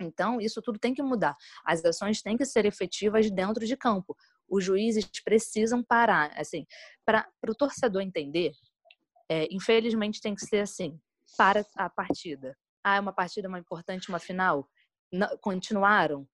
Então, 0.01 0.41
isso 0.41 0.61
tudo 0.61 0.77
tem 0.77 0.93
que 0.93 1.01
mudar. 1.01 1.35
As 1.63 1.83
ações 1.85 2.21
têm 2.21 2.37
que 2.37 2.45
ser 2.45 2.65
efetivas 2.65 3.31
dentro 3.31 3.65
de 3.65 3.77
campo. 3.77 4.15
Os 4.47 4.63
juízes 4.63 5.05
precisam 5.23 5.83
parar. 5.83 6.31
Assim, 6.37 6.65
para 7.05 7.27
o 7.47 7.55
torcedor 7.55 8.01
entender, 8.01 8.51
é, 9.29 9.47
infelizmente 9.51 10.21
tem 10.21 10.35
que 10.35 10.45
ser 10.45 10.59
assim: 10.59 10.99
para 11.37 11.65
a 11.75 11.89
partida. 11.89 12.57
Ah, 12.83 12.97
é 12.97 12.99
uma 12.99 13.13
partida 13.13 13.47
uma 13.47 13.59
importante, 13.59 14.09
uma 14.09 14.19
final. 14.19 14.69
Não, 15.11 15.37
continuaram. 15.37 16.27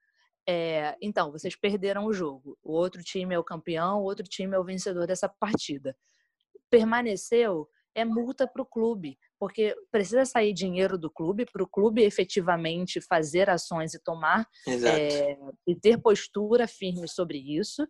é, 0.48 0.98
então, 1.02 1.32
vocês 1.32 1.56
perderam 1.56 2.06
o 2.06 2.14
jogo. 2.14 2.58
O 2.64 2.74
outro 2.74 3.04
time 3.04 3.36
é 3.36 3.40
o 3.40 3.44
campeão, 3.44 4.02
o 4.02 4.04
outro 4.04 4.28
time 4.28 4.56
é 4.56 4.60
o 4.60 4.64
vencedor 4.64 5.06
dessa 5.08 5.30
partida. 5.30 5.96
Permaneceu, 6.70 7.70
é 7.96 8.06
multa 8.06 8.48
para 8.48 8.62
o 8.62 8.66
clube, 8.66 9.18
porque 9.40 9.76
precisa 9.92 10.26
sair 10.26 10.54
dinheiro 10.54 10.98
do 10.98 11.10
clube 11.10 11.46
para 11.46 11.64
o 11.64 11.68
clube 11.68 12.04
efetivamente 12.04 13.02
fazer 13.02 13.50
ações 13.50 13.94
e 13.94 14.00
tomar 14.02 14.48
é, 14.68 15.38
e 15.68 15.76
ter 15.76 15.98
postura 15.98 16.68
firme 16.68 17.08
sobre 17.08 17.38
isso. 17.38 17.86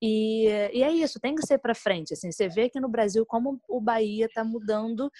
E, 0.00 0.46
e 0.72 0.82
é 0.82 0.90
isso, 0.90 1.20
tem 1.20 1.34
que 1.34 1.46
ser 1.46 1.58
para 1.58 1.74
frente. 1.74 2.12
Assim, 2.12 2.32
você 2.32 2.48
vê 2.48 2.68
que 2.68 2.80
no 2.80 2.88
Brasil 2.88 3.24
como 3.24 3.60
o 3.68 3.80
Bahia 3.80 4.26
está 4.26 4.42
mudando 4.42 5.10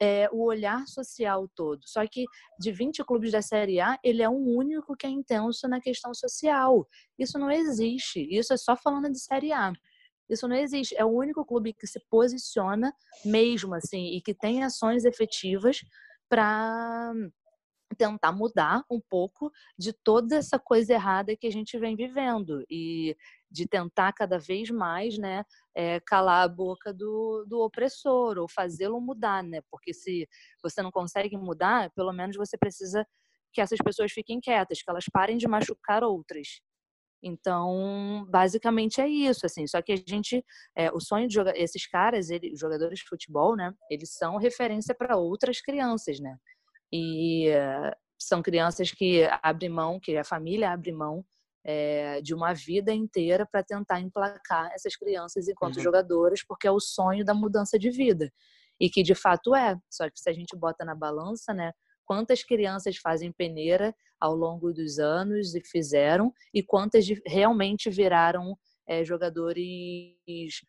é, 0.00 0.28
o 0.30 0.44
olhar 0.44 0.86
social 0.86 1.48
todo. 1.54 1.80
Só 1.86 2.06
que 2.06 2.24
de 2.58 2.72
20 2.72 3.04
clubes 3.04 3.32
da 3.32 3.42
Série 3.42 3.80
A, 3.80 3.98
ele 4.02 4.22
é 4.22 4.28
o 4.28 4.32
único 4.32 4.96
que 4.96 5.06
é 5.06 5.10
intenso 5.10 5.68
na 5.68 5.80
questão 5.80 6.12
social. 6.14 6.86
Isso 7.18 7.38
não 7.38 7.50
existe. 7.50 8.26
Isso 8.30 8.52
é 8.52 8.56
só 8.56 8.76
falando 8.76 9.10
de 9.10 9.18
Série 9.18 9.52
A. 9.52 9.72
Isso 10.28 10.48
não 10.48 10.56
existe. 10.56 10.96
É 10.96 11.04
o 11.04 11.08
único 11.08 11.44
clube 11.44 11.72
que 11.72 11.86
se 11.86 12.00
posiciona 12.10 12.92
mesmo 13.24 13.74
assim 13.74 14.16
e 14.16 14.20
que 14.20 14.34
tem 14.34 14.64
ações 14.64 15.04
efetivas 15.04 15.80
para 16.28 17.12
tentar 17.96 18.32
mudar 18.32 18.84
um 18.90 19.00
pouco 19.00 19.50
de 19.78 19.92
toda 19.92 20.36
essa 20.36 20.58
coisa 20.58 20.92
errada 20.92 21.36
que 21.36 21.46
a 21.46 21.52
gente 21.52 21.78
vem 21.78 21.94
vivendo 21.94 22.64
e 22.68 23.16
de 23.50 23.66
tentar 23.66 24.12
cada 24.12 24.38
vez 24.38 24.70
mais, 24.70 25.16
né, 25.16 25.44
é, 25.74 26.00
calar 26.00 26.44
a 26.44 26.48
boca 26.48 26.92
do, 26.92 27.44
do 27.48 27.60
opressor 27.60 28.38
ou 28.38 28.48
fazê-lo 28.48 29.00
mudar, 29.00 29.42
né? 29.42 29.60
Porque 29.70 29.94
se 29.94 30.28
você 30.62 30.82
não 30.82 30.90
consegue 30.90 31.36
mudar, 31.36 31.90
pelo 31.92 32.12
menos 32.12 32.36
você 32.36 32.58
precisa 32.58 33.06
que 33.52 33.60
essas 33.60 33.78
pessoas 33.78 34.12
fiquem 34.12 34.40
quietas, 34.40 34.82
que 34.82 34.90
elas 34.90 35.04
parem 35.10 35.36
de 35.36 35.48
machucar 35.48 36.02
outras. 36.02 36.60
Então, 37.22 38.26
basicamente 38.28 39.00
é 39.00 39.08
isso, 39.08 39.46
assim. 39.46 39.66
Só 39.66 39.80
que 39.82 39.92
a 39.92 39.96
gente, 39.96 40.44
é, 40.76 40.90
o 40.92 41.00
sonho 41.00 41.26
de 41.26 41.34
jogar, 41.34 41.56
esses 41.56 41.86
caras, 41.86 42.30
ele, 42.30 42.54
jogadores 42.54 43.00
de 43.00 43.08
futebol, 43.08 43.56
né? 43.56 43.72
Eles 43.90 44.12
são 44.12 44.36
referência 44.36 44.94
para 44.94 45.16
outras 45.16 45.60
crianças, 45.60 46.20
né? 46.20 46.36
E 46.92 47.50
uh, 47.50 47.92
são 48.18 48.42
crianças 48.42 48.90
que 48.92 49.28
abrem 49.42 49.70
mão, 49.70 49.98
que 50.00 50.16
a 50.16 50.24
família 50.24 50.70
abre 50.70 50.92
mão 50.92 51.24
é, 51.64 52.20
de 52.22 52.32
uma 52.32 52.54
vida 52.54 52.92
inteira 52.92 53.44
para 53.44 53.62
tentar 53.62 54.00
emplacar 54.00 54.70
essas 54.72 54.94
crianças 54.94 55.48
enquanto 55.48 55.76
uhum. 55.76 55.82
jogadoras, 55.82 56.44
porque 56.46 56.66
é 56.68 56.70
o 56.70 56.78
sonho 56.78 57.24
da 57.24 57.34
mudança 57.34 57.76
de 57.78 57.90
vida. 57.90 58.30
E 58.78 58.88
que 58.88 59.02
de 59.02 59.14
fato 59.14 59.54
é. 59.54 59.76
Só 59.90 60.08
que 60.08 60.20
se 60.20 60.30
a 60.30 60.32
gente 60.32 60.56
bota 60.56 60.84
na 60.84 60.94
balança, 60.94 61.52
né? 61.52 61.72
Quantas 62.06 62.42
crianças 62.42 62.96
fazem 62.96 63.32
peneira 63.32 63.94
ao 64.18 64.34
longo 64.34 64.72
dos 64.72 64.98
anos 64.98 65.54
e 65.54 65.60
fizeram, 65.60 66.32
e 66.54 66.62
quantas 66.62 67.06
realmente 67.26 67.90
viraram 67.90 68.56
é, 68.88 69.04
jogadores 69.04 70.14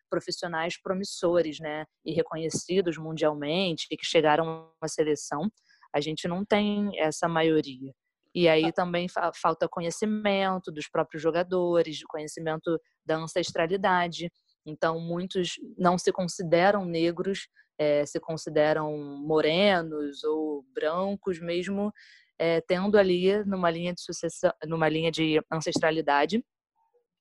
profissionais 0.10 0.82
promissores, 0.82 1.60
né? 1.60 1.86
E 2.04 2.12
reconhecidos 2.12 2.98
mundialmente, 2.98 3.88
e 3.90 3.96
que 3.96 4.06
chegaram 4.06 4.70
à 4.82 4.88
seleção 4.88 5.50
a 5.94 6.02
gente 6.02 6.28
não 6.28 6.46
tem 6.46 6.92
essa 7.00 7.28
maioria. 7.28 7.92
E 8.34 8.48
aí 8.48 8.72
também 8.72 9.08
falta 9.42 9.68
conhecimento 9.68 10.72
dos 10.72 10.88
próprios 10.88 11.24
jogadores, 11.24 12.04
conhecimento 12.06 12.80
da 13.06 13.18
ancestralidade. 13.18 14.32
Então, 14.66 15.00
muitos 15.00 15.54
não 15.78 15.98
se 15.98 16.12
consideram 16.12 16.86
negros, 16.86 17.48
é, 17.78 18.06
se 18.06 18.20
consideram 18.20 18.98
morenos 18.98 20.24
ou 20.24 20.66
brancos, 20.74 21.40
mesmo 21.40 21.94
é, 22.40 22.62
tendo 22.62 22.98
ali 22.98 23.44
numa 23.46 23.70
linha 23.70 23.94
de 23.94 24.02
sucessão, 24.02 24.52
numa 24.66 24.88
linha 24.88 25.12
de 25.12 25.42
ancestralidade, 25.52 26.44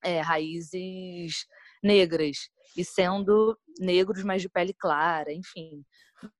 é, 0.04 0.20
raízes 0.20 1.46
negras 1.82 2.48
e 2.76 2.84
sendo 2.84 3.56
negros, 3.78 4.22
mas 4.22 4.42
de 4.42 4.48
pele 4.48 4.74
clara, 4.74 5.32
enfim. 5.32 5.84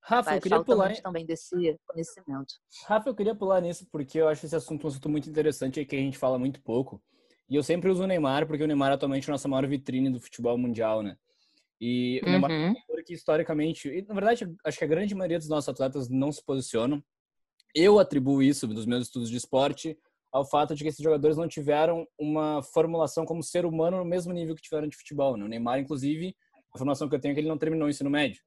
Rafa, 0.01 0.31
Vai, 0.31 0.37
eu 0.37 0.41
queria 0.41 0.63
pular 0.63 1.01
também 1.01 1.25
desse 1.25 1.77
conhecimento. 1.85 2.55
Rafa, 2.85 3.09
eu 3.09 3.15
queria 3.15 3.35
pular 3.35 3.61
nisso 3.61 3.87
porque 3.91 4.19
eu 4.19 4.27
acho 4.27 4.45
esse 4.45 4.55
assunto 4.55 4.85
um 4.85 4.87
assunto 4.87 5.09
muito 5.09 5.29
interessante 5.29 5.79
e 5.79 5.85
que 5.85 5.95
a 5.95 5.99
gente 5.99 6.17
fala 6.17 6.39
muito 6.39 6.61
pouco. 6.61 7.01
E 7.49 7.55
eu 7.55 7.63
sempre 7.63 7.89
uso 7.89 8.03
o 8.03 8.07
Neymar 8.07 8.47
porque 8.47 8.63
o 8.63 8.67
Neymar 8.67 8.91
é 8.91 8.95
atualmente 8.95 9.29
a 9.29 9.31
nossa 9.31 9.47
maior 9.47 9.67
vitrine 9.67 10.09
do 10.09 10.19
futebol 10.19 10.57
mundial, 10.57 11.01
né? 11.01 11.17
E 11.79 12.21
uhum. 12.25 12.73
é 12.73 13.03
que 13.03 13.13
historicamente, 13.13 13.87
e 13.87 14.01
na 14.01 14.13
verdade, 14.13 14.51
acho 14.65 14.77
que 14.77 14.83
a 14.83 14.87
grande 14.87 15.15
maioria 15.15 15.37
dos 15.37 15.47
nossos 15.47 15.69
atletas 15.69 16.09
não 16.09 16.31
se 16.31 16.43
posicionam. 16.43 17.03
Eu 17.73 17.99
atribuo 17.99 18.41
isso 18.41 18.67
dos 18.67 18.85
meus 18.85 19.03
estudos 19.03 19.29
de 19.29 19.37
esporte 19.37 19.97
ao 20.31 20.43
fato 20.43 20.75
de 20.75 20.83
que 20.83 20.89
esses 20.89 21.01
jogadores 21.01 21.37
não 21.37 21.47
tiveram 21.47 22.05
uma 22.19 22.61
formulação 22.61 23.25
como 23.25 23.41
ser 23.41 23.65
humano 23.65 23.97
no 23.97 24.05
mesmo 24.05 24.33
nível 24.33 24.55
que 24.55 24.61
tiveram 24.61 24.87
de 24.87 24.97
futebol. 24.97 25.37
Né? 25.37 25.45
O 25.45 25.47
Neymar, 25.47 25.79
inclusive, 25.79 26.35
a 26.73 26.77
formação 26.77 27.07
que 27.07 27.15
eu 27.15 27.19
tenho 27.19 27.31
é 27.31 27.35
que 27.35 27.39
ele 27.39 27.47
não 27.47 27.57
terminou 27.57 27.87
o 27.87 27.89
ensino 27.89 28.09
médio. 28.09 28.41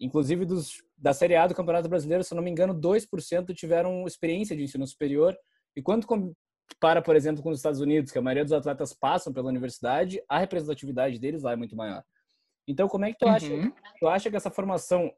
Inclusive, 0.00 0.46
dos, 0.46 0.82
da 0.96 1.12
Série 1.12 1.36
A 1.36 1.46
do 1.46 1.54
Campeonato 1.54 1.88
Brasileiro, 1.88 2.24
se 2.24 2.32
eu 2.32 2.36
não 2.36 2.42
me 2.42 2.50
engano, 2.50 2.74
2% 2.74 3.54
tiveram 3.54 4.06
experiência 4.06 4.56
de 4.56 4.62
ensino 4.62 4.86
superior. 4.86 5.36
E 5.76 5.82
quando 5.82 6.06
para, 6.78 7.02
por 7.02 7.16
exemplo, 7.16 7.42
com 7.42 7.50
os 7.50 7.58
Estados 7.58 7.80
Unidos, 7.80 8.12
que 8.12 8.18
a 8.18 8.22
maioria 8.22 8.44
dos 8.44 8.52
atletas 8.52 8.94
passam 8.94 9.32
pela 9.32 9.48
universidade, 9.48 10.22
a 10.28 10.38
representatividade 10.38 11.18
deles 11.18 11.42
lá 11.42 11.52
é 11.52 11.56
muito 11.56 11.76
maior. 11.76 12.02
Então, 12.66 12.88
como 12.88 13.04
é 13.04 13.12
que 13.12 13.18
tu 13.18 13.26
uhum. 13.26 13.32
acha, 13.32 13.72
tu 13.98 14.08
acha 14.08 14.30
que 14.30 14.36
essa 14.36 14.50
formação 14.50 15.12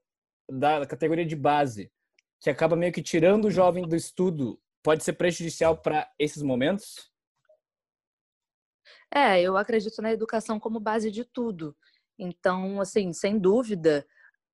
da 0.51 0.87
categoria 0.87 1.25
de 1.25 1.37
base, 1.37 1.91
que 2.41 2.51
acaba 2.51 2.77
meio 2.77 2.93
que 2.93 3.03
tirando 3.03 3.47
o 3.47 3.51
jovem 3.51 3.87
do 3.87 3.97
estudo, 3.97 4.61
pode 4.83 5.05
ser 5.05 5.15
prejudicial 5.15 5.77
para 5.77 6.11
esses 6.19 6.43
momentos? 6.43 7.11
É, 9.15 9.41
eu 9.41 9.57
acredito 9.57 10.01
na 10.01 10.13
educação 10.13 10.59
como 10.59 10.81
base 10.81 11.11
de 11.11 11.25
tudo. 11.25 11.77
Então, 12.19 12.81
assim, 12.81 13.13
sem 13.13 13.39
dúvida, 13.39 14.07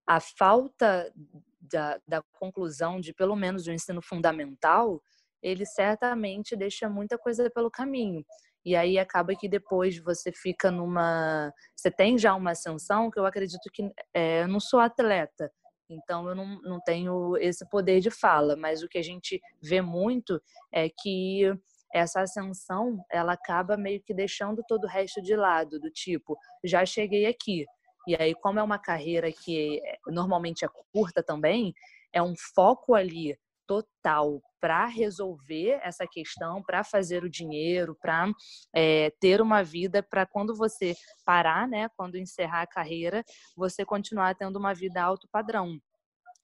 a 0.07 0.21
falta 0.21 1.13
da, 1.61 2.01
da 2.07 2.23
conclusão 2.33 3.01
de 3.01 3.13
pelo 3.13 3.37
menos 3.37 3.67
o 3.67 3.73
ensino 3.73 4.03
fundamental, 4.03 5.03
ele 5.43 5.65
certamente 5.65 6.57
deixa 6.57 6.89
muita 6.89 7.19
coisa 7.19 7.51
pelo 7.51 7.71
caminho. 7.71 8.25
E 8.69 8.77
aí 8.77 8.99
acaba 8.99 9.35
que 9.35 9.49
depois 9.49 9.97
você 9.97 10.31
fica 10.31 10.71
numa. 10.71 11.51
Você 11.75 11.91
tem 11.91 12.19
já 12.19 12.35
uma 12.35 12.51
ascensão 12.51 13.11
que 13.11 13.19
eu 13.19 13.25
acredito 13.25 13.71
que. 13.73 13.91
É, 14.13 14.43
eu 14.43 14.49
não 14.49 14.61
sou 14.61 14.79
atleta, 14.79 15.51
então 15.89 16.29
eu 16.29 16.35
não, 16.35 16.61
não 16.61 16.79
tenho 16.79 17.35
esse 17.39 17.67
poder 17.71 18.01
de 18.01 18.11
fala, 18.11 18.57
mas 18.57 18.83
o 18.83 18.89
que 18.89 18.99
a 18.99 19.03
gente 19.03 19.41
vê 19.63 19.81
muito 19.81 20.39
é 20.71 20.91
que 20.91 21.51
essa 21.95 22.21
ascensão 22.21 23.03
ela 23.11 23.33
acaba 23.33 23.75
meio 23.75 24.03
que 24.03 24.13
deixando 24.13 24.63
todo 24.69 24.85
o 24.85 24.89
resto 24.89 25.23
de 25.23 25.35
lado, 25.35 25.81
do 25.81 25.91
tipo, 25.91 26.37
já 26.63 26.85
cheguei 26.85 27.25
aqui, 27.25 27.65
e 28.07 28.15
aí, 28.21 28.35
como 28.35 28.59
é 28.59 28.63
uma 28.63 28.79
carreira 28.79 29.33
que 29.33 29.81
eh, 29.83 29.99
normalmente 30.09 30.63
é 30.63 30.69
curta 30.93 31.23
também, 31.23 31.73
é 32.13 32.23
um 32.23 32.35
foco 32.55 32.95
ali 32.95 33.35
total 33.69 34.41
para 34.61 34.87
resolver 34.87 35.79
essa 35.83 36.07
questão, 36.11 36.63
para 36.63 36.83
fazer 36.83 37.23
o 37.23 37.31
dinheiro, 37.31 37.97
para 38.01 38.29
é, 38.75 39.13
ter 39.21 39.41
uma 39.41 39.63
vida, 39.63 40.03
para 40.03 40.27
quando 40.27 40.57
você 40.57 40.95
parar, 41.25 41.69
né, 41.69 41.89
quando 41.97 42.17
encerrar 42.17 42.63
a 42.63 42.67
carreira, 42.67 43.23
você 43.57 43.85
continuar 43.85 44.35
tendo 44.35 44.57
uma 44.59 44.75
vida 44.75 45.01
alto 45.01 45.29
padrão. 45.31 45.79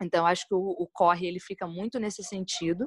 Então, 0.03 0.27
acho 0.27 0.47
que 0.47 0.55
o, 0.55 0.59
o, 0.59 0.89
corre 0.93 1.27
ele 1.27 1.41
fica 1.41 1.67
muito 1.67 1.99
nesse 1.99 2.23
sentido 2.23 2.87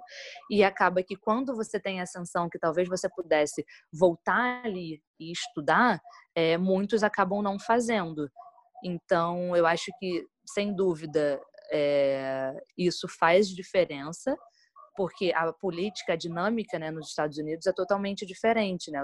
e 0.52 0.64
acaba 0.64 1.02
que 1.02 1.16
quando 1.16 1.56
você 1.56 1.80
tem 1.80 2.02
ascensão 2.02 2.50
que 2.50 2.60
talvez 2.60 2.88
você 2.88 3.10
pudesse 3.10 3.66
voltar 3.92 4.64
ali 4.66 5.02
e 5.20 5.32
estudar, 5.32 6.00
é, 6.36 6.58
muitos 6.58 7.04
acabam 7.04 7.42
não 7.42 7.58
fazendo. 7.58 8.30
Então, 8.84 9.56
eu 9.56 9.66
acho 9.66 9.90
que, 10.00 10.26
sem 10.46 10.76
dúvida, 10.76 11.42
é, 11.72 12.54
isso 12.78 13.08
faz 13.08 13.50
diferença, 13.50 14.38
porque 14.96 15.32
a 15.36 15.54
política, 15.54 16.14
a 16.14 16.16
dinâmica 16.16 16.80
né, 16.80 16.90
nos 16.90 17.10
Estados 17.10 17.38
Unidos 17.38 17.68
é 17.68 17.74
totalmente 17.74 18.26
diferente. 18.26 18.90
Né? 18.90 19.00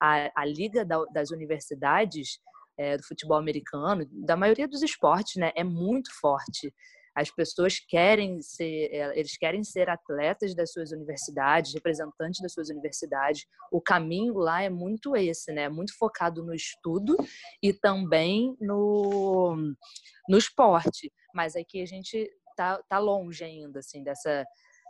A, 0.00 0.30
a 0.34 0.44
liga 0.44 0.84
da, 0.84 1.04
das 1.12 1.30
universidades 1.30 2.40
é, 2.78 2.96
do 2.96 3.02
futebol 3.02 3.36
americano, 3.36 4.06
da 4.10 4.36
maioria 4.36 4.66
dos 4.66 4.82
esportes, 4.82 5.36
né, 5.36 5.52
é 5.54 5.64
muito 5.64 6.10
forte. 6.18 6.72
As 7.20 7.30
pessoas 7.30 7.80
querem 7.80 8.40
ser, 8.40 8.90
eh, 8.92 9.18
eles 9.18 9.36
querem 9.36 9.64
ser 9.64 9.88
atletas 9.88 10.54
das 10.54 10.72
suas 10.72 10.92
universidades, 10.92 11.74
representantes 11.74 12.40
das 12.40 12.52
suas 12.52 12.68
universidades. 12.68 13.44
O 13.72 13.80
caminho 13.80 14.34
lá 14.34 14.62
é 14.62 14.70
muito 14.70 15.16
esse, 15.16 15.52
né? 15.52 15.68
Muito 15.68 15.96
focado 15.98 16.44
no 16.44 16.54
estudo 16.54 17.16
e 17.62 17.72
também 17.72 18.56
no, 18.60 19.56
no 20.28 20.38
esporte. 20.38 21.12
Mas 21.34 21.56
aqui 21.56 21.82
a 21.82 21.86
gente 21.86 22.30
tá, 22.56 22.80
tá 22.88 22.98
longe 22.98 23.42
ainda, 23.42 23.80
assim, 23.80 24.04
dessa, 24.04 24.44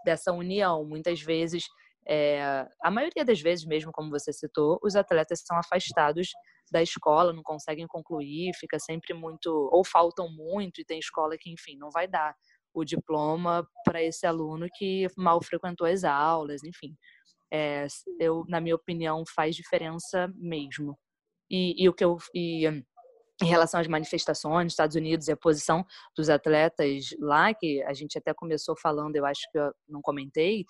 dessa 0.05 0.33
união. 0.33 0.85
Muitas 0.85 1.23
vezes 1.23 1.64
é, 2.07 2.67
a 2.83 2.91
maioria 2.91 3.25
das 3.25 3.41
vezes, 3.41 3.67
mesmo 3.67 3.93
como 3.93 4.11
você 4.11 4.33
citou, 4.33 4.79
os 4.83 4.97
atletas 4.97 5.43
são 5.47 5.59
afastados 5.59 6.29
da 6.71 6.83
escola, 6.83 7.33
não 7.33 7.43
conseguem 7.43 7.87
concluir, 7.87 8.53
fica 8.55 8.79
sempre 8.79 9.15
muito, 9.15 9.49
ou 9.73 9.85
faltam 9.85 10.29
muito, 10.31 10.81
e 10.81 10.85
tem 10.85 10.99
escola 10.99 11.37
que, 11.39 11.51
enfim, 11.51 11.77
não 11.77 11.91
vai 11.91 12.07
dar 12.09 12.35
o 12.75 12.85
diploma 12.85 13.67
para 13.85 14.03
esse 14.03 14.27
aluno 14.27 14.67
que 14.75 15.07
mal 15.17 15.43
frequentou 15.43 15.87
as 15.87 16.05
aulas, 16.05 16.63
enfim. 16.65 16.97
é, 17.51 17.87
eu, 18.21 18.45
na 18.49 18.61
minha 18.61 18.75
opinião, 18.75 19.25
faz 19.35 19.57
diferença 19.57 20.31
mesmo. 20.37 20.99
E, 21.51 21.83
e 21.83 21.89
o 21.89 21.95
que 21.95 22.05
eu 22.05 22.19
e, 22.35 22.67
em 23.41 23.47
relação 23.47 23.81
às 23.81 23.87
manifestações 23.87 24.65
nos 24.65 24.73
Estados 24.73 24.97
Unidos 24.97 25.29
e 25.29 25.33
a 25.33 25.37
posição 25.37 25.85
dos 26.17 26.29
atletas 26.29 27.11
lá, 27.21 27.55
que 27.55 27.83
a 27.85 27.95
gente 27.95 28.19
até 28.19 28.35
começou 28.35 28.77
falando, 28.77 29.17
eu 29.17 29.25
acho 29.25 29.41
que 29.53 29.59
eu 29.59 29.73
não 29.89 30.03
comentei, 30.03 30.65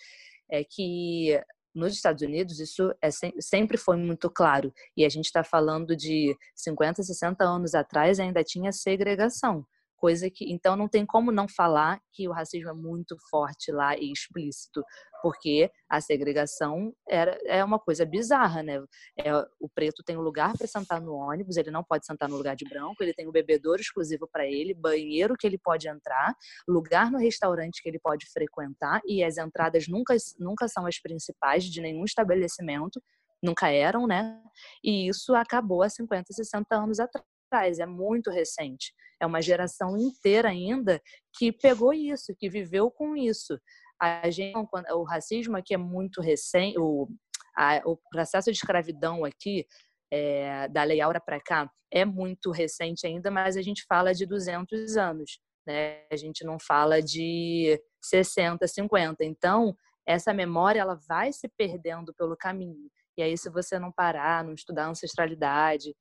é 0.51 0.63
que 0.65 1.41
nos 1.79 1.95
Estados 1.95 2.23
Unidos 2.23 2.61
isso 2.61 2.93
é, 3.01 3.09
sempre 3.41 3.77
foi 3.77 3.97
muito 3.97 4.29
claro. 4.29 4.73
E 4.97 5.05
a 5.05 5.09
gente 5.09 5.27
está 5.27 5.45
falando 5.45 5.97
de 5.97 6.37
50, 6.55 7.03
60 7.03 7.45
anos 7.45 7.75
atrás 7.75 8.19
ainda 8.19 8.43
tinha 8.43 8.73
segregação 8.73 9.65
coisa 9.99 10.31
que 10.31 10.51
então 10.51 10.77
não 10.77 10.89
tem 10.89 11.05
como 11.05 11.33
não 11.33 11.49
falar 11.49 12.01
que 12.13 12.29
o 12.29 12.33
racismo 12.33 12.71
é 12.71 12.73
muito 12.73 13.17
forte 13.31 13.71
lá 13.73 13.97
e 13.97 14.11
explícito, 14.13 14.83
porque 15.21 15.71
a 15.89 16.01
segregação 16.01 16.95
era 17.09 17.39
é 17.45 17.63
uma 17.65 17.79
coisa 17.79 18.05
bizarra, 18.05 18.63
né? 18.63 18.83
É, 19.19 19.33
o 19.61 19.69
preto 19.69 20.03
tem 20.05 20.17
um 20.17 20.21
lugar 20.21 20.57
para 20.57 20.67
sentar 20.67 21.01
no 21.01 21.15
ônibus, 21.15 21.57
ele 21.57 21.71
não 21.71 21.83
pode 21.85 22.07
sentar 22.07 22.29
no 22.29 22.37
lugar 22.37 22.55
de 22.57 22.65
branco, 22.69 23.03
ele 23.03 23.13
tem 23.13 23.29
um 23.29 23.33
bebedouro 23.33 23.81
exclusivo 23.81 24.29
para 24.33 24.47
ele, 24.47 24.73
banheiro 24.75 25.35
que 25.37 25.47
ele 25.47 25.59
pode 25.59 25.89
entrar, 25.89 26.35
lugar 26.67 27.11
no 27.11 27.19
restaurante 27.19 27.83
que 27.83 27.89
ele 27.89 27.99
pode 27.99 28.27
frequentar 28.33 29.01
e 29.07 29.23
as 29.23 29.37
entradas 29.37 29.89
nunca 29.89 30.17
nunca 30.39 30.69
são 30.69 30.87
as 30.87 30.99
principais 31.01 31.65
de 31.65 31.81
nenhum 31.81 32.05
estabelecimento, 32.05 33.03
nunca 33.43 33.69
eram, 33.69 34.07
né? 34.07 34.41
E 34.83 35.09
isso 35.09 35.35
acabou 35.35 35.83
há 35.83 35.89
50, 35.89 36.33
60 36.33 36.75
anos 36.77 37.01
atrás 37.01 37.38
é 37.53 37.87
muito 37.87 38.31
recente. 38.31 38.93
É 39.21 39.27
uma 39.27 39.43
geração 39.43 39.97
inteira 39.97 40.49
ainda 40.49 41.01
que 41.37 41.53
pegou 41.53 41.93
isso, 41.93 42.35
que 42.39 42.49
viveu 42.49 42.91
com 42.91 43.17
isso. 43.17 43.59
A 44.01 44.31
gente, 44.31 44.55
o 44.93 45.03
racismo 45.03 45.57
aqui 45.57 45.75
é 45.75 45.79
muito 45.79 46.21
recente, 46.21 46.79
o, 46.79 47.09
a, 47.57 47.83
o 47.85 47.97
processo 48.11 48.51
de 48.51 48.57
escravidão 48.57 49.25
aqui, 49.25 49.67
é, 50.11 50.69
da 50.69 50.85
Lei 50.85 51.01
Aura 51.01 51.21
para 51.21 51.41
cá, 51.41 51.71
é 51.91 52.05
muito 52.05 52.51
recente 52.51 53.07
ainda, 53.07 53.31
mas 53.31 53.57
a 53.57 53.63
gente 53.63 53.85
fala 53.89 54.15
de 54.15 54.25
200 54.25 54.97
anos. 54.97 55.41
Né? 55.67 56.05
A 56.11 56.17
gente 56.17 56.45
não 56.45 56.59
fala 56.59 57.03
de 57.03 57.81
60, 58.03 58.67
50. 58.67 59.25
Então, 59.25 59.77
essa 60.07 60.33
memória 60.33 60.81
ela 60.81 60.99
vai 61.09 61.33
se 61.33 61.49
perdendo 61.49 62.15
pelo 62.15 62.37
caminho. 62.37 62.89
E 63.17 63.23
aí, 63.23 63.37
se 63.37 63.51
você 63.51 63.79
não 63.79 63.91
parar, 63.91 64.45
não 64.45 64.55
estudar 64.55 64.89
ancestralidade, 64.89 65.95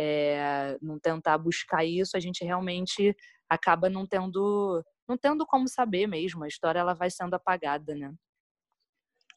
é, 0.00 0.78
não 0.80 0.96
tentar 1.00 1.36
buscar 1.38 1.84
isso, 1.84 2.16
a 2.16 2.20
gente 2.20 2.44
realmente 2.44 3.16
acaba 3.48 3.90
não 3.90 4.06
tendo, 4.06 4.84
não 5.08 5.18
tendo 5.18 5.44
como 5.44 5.66
saber 5.68 6.06
mesmo. 6.06 6.44
A 6.44 6.48
história 6.48 6.78
ela 6.78 6.94
vai 6.94 7.10
sendo 7.10 7.34
apagada, 7.34 7.96
né? 7.96 8.14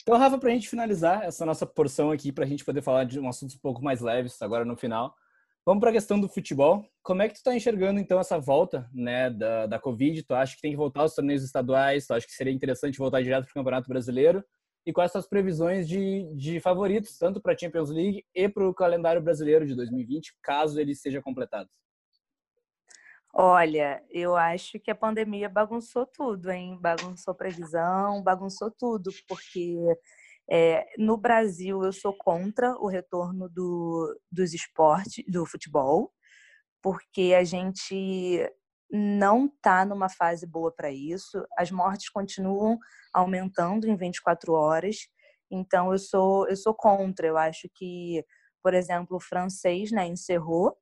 Então, 0.04 0.18
Rafa, 0.18 0.38
para 0.38 0.50
a 0.50 0.54
gente 0.54 0.70
finalizar 0.70 1.24
essa 1.24 1.46
nossa 1.46 1.66
porção 1.66 2.12
aqui, 2.12 2.32
para 2.32 2.44
a 2.44 2.48
gente 2.48 2.64
poder 2.64 2.82
falar 2.84 3.06
de 3.06 3.20
um 3.20 3.28
assunto 3.28 3.56
um 3.56 3.60
pouco 3.60 3.84
mais 3.84 4.02
leves 4.02 4.40
agora 4.42 4.64
no 4.64 4.78
final, 4.78 5.16
vamos 5.66 5.82
para 5.82 5.90
a 5.90 5.94
questão 5.94 6.20
do 6.20 6.30
futebol. 6.30 6.86
Como 7.02 7.24
é 7.24 7.28
que 7.28 7.34
tu 7.34 7.38
está 7.38 7.56
enxergando, 7.56 8.00
então, 8.00 8.20
essa 8.20 8.40
volta 8.40 8.88
né, 8.94 9.32
da, 9.32 9.66
da 9.66 9.80
Covid? 9.80 10.24
Tu 10.24 10.34
acha 10.34 10.56
que 10.56 10.62
tem 10.62 10.72
que 10.72 10.78
voltar 10.78 11.02
aos 11.02 11.16
torneios 11.16 11.44
estaduais? 11.44 12.06
Tu 12.06 12.14
acha 12.14 12.26
que 12.26 12.34
seria 12.34 12.54
interessante 12.54 13.00
voltar 13.00 13.22
direto 13.24 13.46
para 13.46 13.52
o 13.52 13.54
Campeonato 13.56 13.88
Brasileiro? 13.88 14.44
E 14.86 14.92
quais 14.92 15.12
são 15.12 15.20
as 15.20 15.28
previsões 15.28 15.88
de, 15.88 16.28
de 16.36 16.60
favoritos, 16.60 17.18
tanto 17.18 17.42
para 17.42 17.54
a 17.54 17.58
Champions 17.58 17.90
League 17.90 18.26
e 18.34 18.50
para 18.50 18.68
o 18.68 18.74
calendário 18.74 19.22
brasileiro 19.22 19.66
de 19.66 19.76
2020, 19.76 20.36
caso 20.42 20.80
ele 20.80 20.96
seja 20.96 21.22
completado? 21.22 21.70
Olha, 23.34 24.04
eu 24.10 24.36
acho 24.36 24.78
que 24.80 24.92
a 24.92 24.96
pandemia 24.96 25.48
bagunçou 25.48 26.06
tudo, 26.06 26.52
hein? 26.52 26.78
Bagunçou 26.82 27.34
previsão, 27.34 28.22
bagunçou 28.22 28.70
tudo, 28.70 29.10
porque 29.26 29.78
é, 30.50 30.86
no 30.98 31.16
Brasil 31.16 31.82
eu 31.82 31.94
sou 31.94 32.14
contra 32.14 32.76
o 32.78 32.88
retorno 32.88 33.48
do, 33.48 34.20
dos 34.30 34.54
esportes, 34.54 35.24
do 35.30 35.46
futebol, 35.46 36.12
porque 36.82 37.34
a 37.38 37.44
gente 37.44 38.46
não 38.92 39.46
está 39.46 39.86
numa 39.86 40.10
fase 40.10 40.46
boa 40.46 40.72
para 40.72 40.92
isso. 40.92 41.46
As 41.58 41.72
mortes 41.72 42.10
continuam 42.10 42.78
aumentando 43.14 43.88
em 43.88 43.96
24 43.96 44.54
horas. 44.54 45.08
Então 45.50 45.92
eu 45.92 46.00
sou 46.00 46.48
eu 46.48 46.56
sou 46.56 46.74
contra. 46.74 47.26
Eu 47.26 47.38
acho 47.38 47.70
que, 47.74 48.24
por 48.62 48.74
exemplo, 48.74 49.18
o 49.18 49.22
francês, 49.22 49.92
né, 49.92 50.06
encerrou 50.08 50.76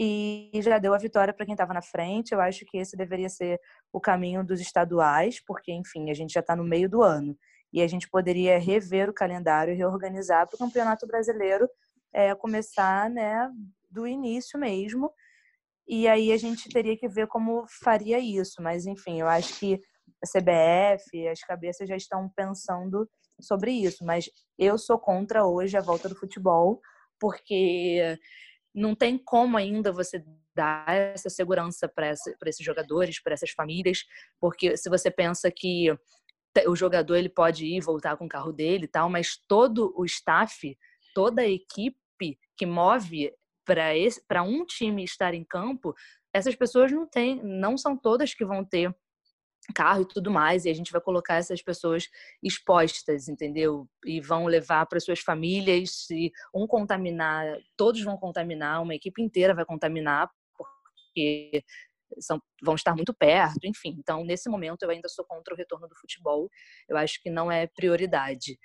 e 0.00 0.50
já 0.62 0.78
deu 0.78 0.94
a 0.94 0.98
vitória 0.98 1.34
para 1.34 1.44
quem 1.44 1.54
estava 1.54 1.74
na 1.74 1.82
frente. 1.82 2.32
Eu 2.32 2.40
acho 2.40 2.64
que 2.66 2.78
esse 2.78 2.96
deveria 2.96 3.28
ser 3.28 3.60
o 3.92 4.00
caminho 4.00 4.44
dos 4.44 4.60
estaduais, 4.60 5.42
porque 5.44 5.72
enfim, 5.72 6.10
a 6.10 6.14
gente 6.14 6.32
já 6.32 6.40
está 6.40 6.54
no 6.54 6.64
meio 6.64 6.88
do 6.88 7.02
ano 7.02 7.36
e 7.72 7.82
a 7.82 7.86
gente 7.88 8.08
poderia 8.08 8.58
rever 8.58 9.10
o 9.10 9.14
calendário 9.14 9.74
e 9.74 9.76
reorganizar 9.76 10.46
para 10.46 10.54
o 10.56 10.58
Campeonato 10.58 11.06
Brasileiro 11.06 11.68
é, 12.12 12.34
começar, 12.34 13.10
né, 13.10 13.50
do 13.90 14.06
início 14.06 14.58
mesmo 14.58 15.12
e 15.88 16.06
aí 16.06 16.32
a 16.32 16.36
gente 16.36 16.68
teria 16.68 16.96
que 16.96 17.08
ver 17.08 17.26
como 17.26 17.64
faria 17.82 18.18
isso. 18.18 18.60
Mas, 18.60 18.86
enfim, 18.86 19.20
eu 19.20 19.28
acho 19.28 19.58
que 19.58 19.80
a 20.22 20.26
CBF, 20.26 21.28
as 21.28 21.40
cabeças 21.40 21.88
já 21.88 21.96
estão 21.96 22.28
pensando 22.36 23.08
sobre 23.40 23.72
isso. 23.72 24.04
Mas 24.04 24.28
eu 24.58 24.76
sou 24.76 24.98
contra 24.98 25.46
hoje 25.46 25.76
a 25.76 25.80
volta 25.80 26.08
do 26.08 26.14
futebol, 26.14 26.80
porque 27.18 28.18
não 28.74 28.94
tem 28.94 29.16
como 29.16 29.56
ainda 29.56 29.90
você 29.90 30.22
dar 30.54 30.84
essa 30.88 31.30
segurança 31.30 31.88
para 31.88 32.12
esses 32.46 32.64
jogadores, 32.64 33.22
para 33.22 33.34
essas 33.34 33.50
famílias, 33.50 34.04
porque 34.40 34.76
se 34.76 34.90
você 34.90 35.10
pensa 35.10 35.50
que 35.50 35.86
o 36.66 36.74
jogador 36.74 37.16
ele 37.16 37.28
pode 37.28 37.64
ir 37.64 37.80
voltar 37.80 38.16
com 38.16 38.26
o 38.26 38.28
carro 38.28 38.52
dele 38.52 38.84
e 38.84 38.88
tal, 38.88 39.08
mas 39.08 39.40
todo 39.46 39.94
o 39.96 40.04
staff, 40.04 40.76
toda 41.14 41.42
a 41.42 41.48
equipe 41.48 41.96
que 42.56 42.66
move 42.66 43.32
para 44.26 44.42
um 44.42 44.64
time 44.64 45.04
estar 45.04 45.34
em 45.34 45.44
campo, 45.44 45.94
essas 46.32 46.54
pessoas 46.54 46.92
não 46.92 47.06
têm, 47.06 47.42
não 47.42 47.76
são 47.76 47.96
todas 47.96 48.34
que 48.34 48.44
vão 48.44 48.64
ter 48.64 48.94
carro 49.74 50.02
e 50.02 50.08
tudo 50.08 50.30
mais, 50.30 50.64
e 50.64 50.70
a 50.70 50.74
gente 50.74 50.92
vai 50.92 51.00
colocar 51.00 51.34
essas 51.34 51.60
pessoas 51.62 52.08
expostas, 52.42 53.28
entendeu? 53.28 53.86
E 54.06 54.20
vão 54.20 54.46
levar 54.46 54.86
para 54.86 55.00
suas 55.00 55.20
famílias, 55.20 56.06
se 56.06 56.32
um 56.54 56.66
contaminar, 56.66 57.58
todos 57.76 58.02
vão 58.02 58.16
contaminar, 58.16 58.82
uma 58.82 58.94
equipe 58.94 59.20
inteira 59.22 59.54
vai 59.54 59.64
contaminar, 59.64 60.30
porque 60.56 61.62
são, 62.18 62.40
vão 62.62 62.74
estar 62.74 62.94
muito 62.94 63.12
perto, 63.12 63.64
enfim. 63.64 63.96
Então, 63.98 64.24
nesse 64.24 64.48
momento, 64.48 64.82
eu 64.82 64.90
ainda 64.90 65.08
sou 65.08 65.24
contra 65.24 65.52
o 65.52 65.56
retorno 65.56 65.86
do 65.86 65.96
futebol, 65.96 66.48
eu 66.88 66.96
acho 66.96 67.20
que 67.22 67.30
não 67.30 67.52
é 67.52 67.66
prioridade. 67.66 68.58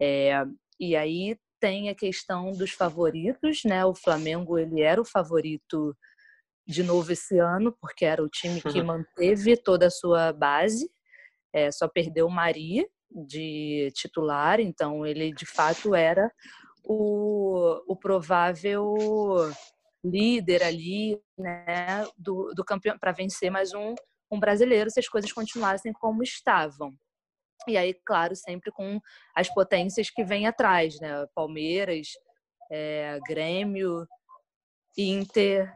É, 0.00 0.44
e 0.78 0.96
aí 0.96 1.36
tem 1.62 1.88
a 1.88 1.94
questão 1.94 2.50
dos 2.50 2.72
favoritos, 2.72 3.62
né? 3.64 3.84
O 3.84 3.94
Flamengo 3.94 4.58
ele 4.58 4.82
era 4.82 5.00
o 5.00 5.04
favorito 5.04 5.96
de 6.66 6.82
novo 6.82 7.12
esse 7.12 7.38
ano, 7.38 7.72
porque 7.80 8.04
era 8.04 8.20
o 8.20 8.28
time 8.28 8.60
que 8.60 8.80
uhum. 8.80 8.86
manteve 9.06 9.56
toda 9.56 9.86
a 9.86 9.90
sua 9.90 10.32
base, 10.32 10.90
é, 11.52 11.70
só 11.70 11.86
perdeu 11.86 12.26
o 12.26 12.30
Maria 12.30 12.84
de 13.08 13.92
titular, 13.94 14.58
então 14.58 15.06
ele 15.06 15.32
de 15.32 15.46
fato 15.46 15.94
era 15.94 16.32
o, 16.82 17.80
o 17.86 17.94
provável 17.94 18.96
líder 20.04 20.64
ali, 20.64 21.20
né, 21.38 22.04
do, 22.18 22.52
do 22.56 22.64
campeão 22.64 22.98
para 22.98 23.12
vencer 23.12 23.52
mais 23.52 23.72
um, 23.72 23.94
um 24.32 24.40
brasileiro 24.40 24.90
se 24.90 24.98
as 24.98 25.08
coisas 25.08 25.32
continuassem 25.32 25.92
como 25.92 26.24
estavam. 26.24 26.92
E 27.68 27.76
aí, 27.76 27.94
claro, 28.04 28.34
sempre 28.34 28.70
com 28.72 29.00
as 29.34 29.48
potências 29.52 30.10
que 30.10 30.24
vêm 30.24 30.46
atrás, 30.46 30.98
né? 31.00 31.26
Palmeiras, 31.34 32.08
é, 32.70 33.18
Grêmio, 33.26 34.06
Inter, 34.96 35.72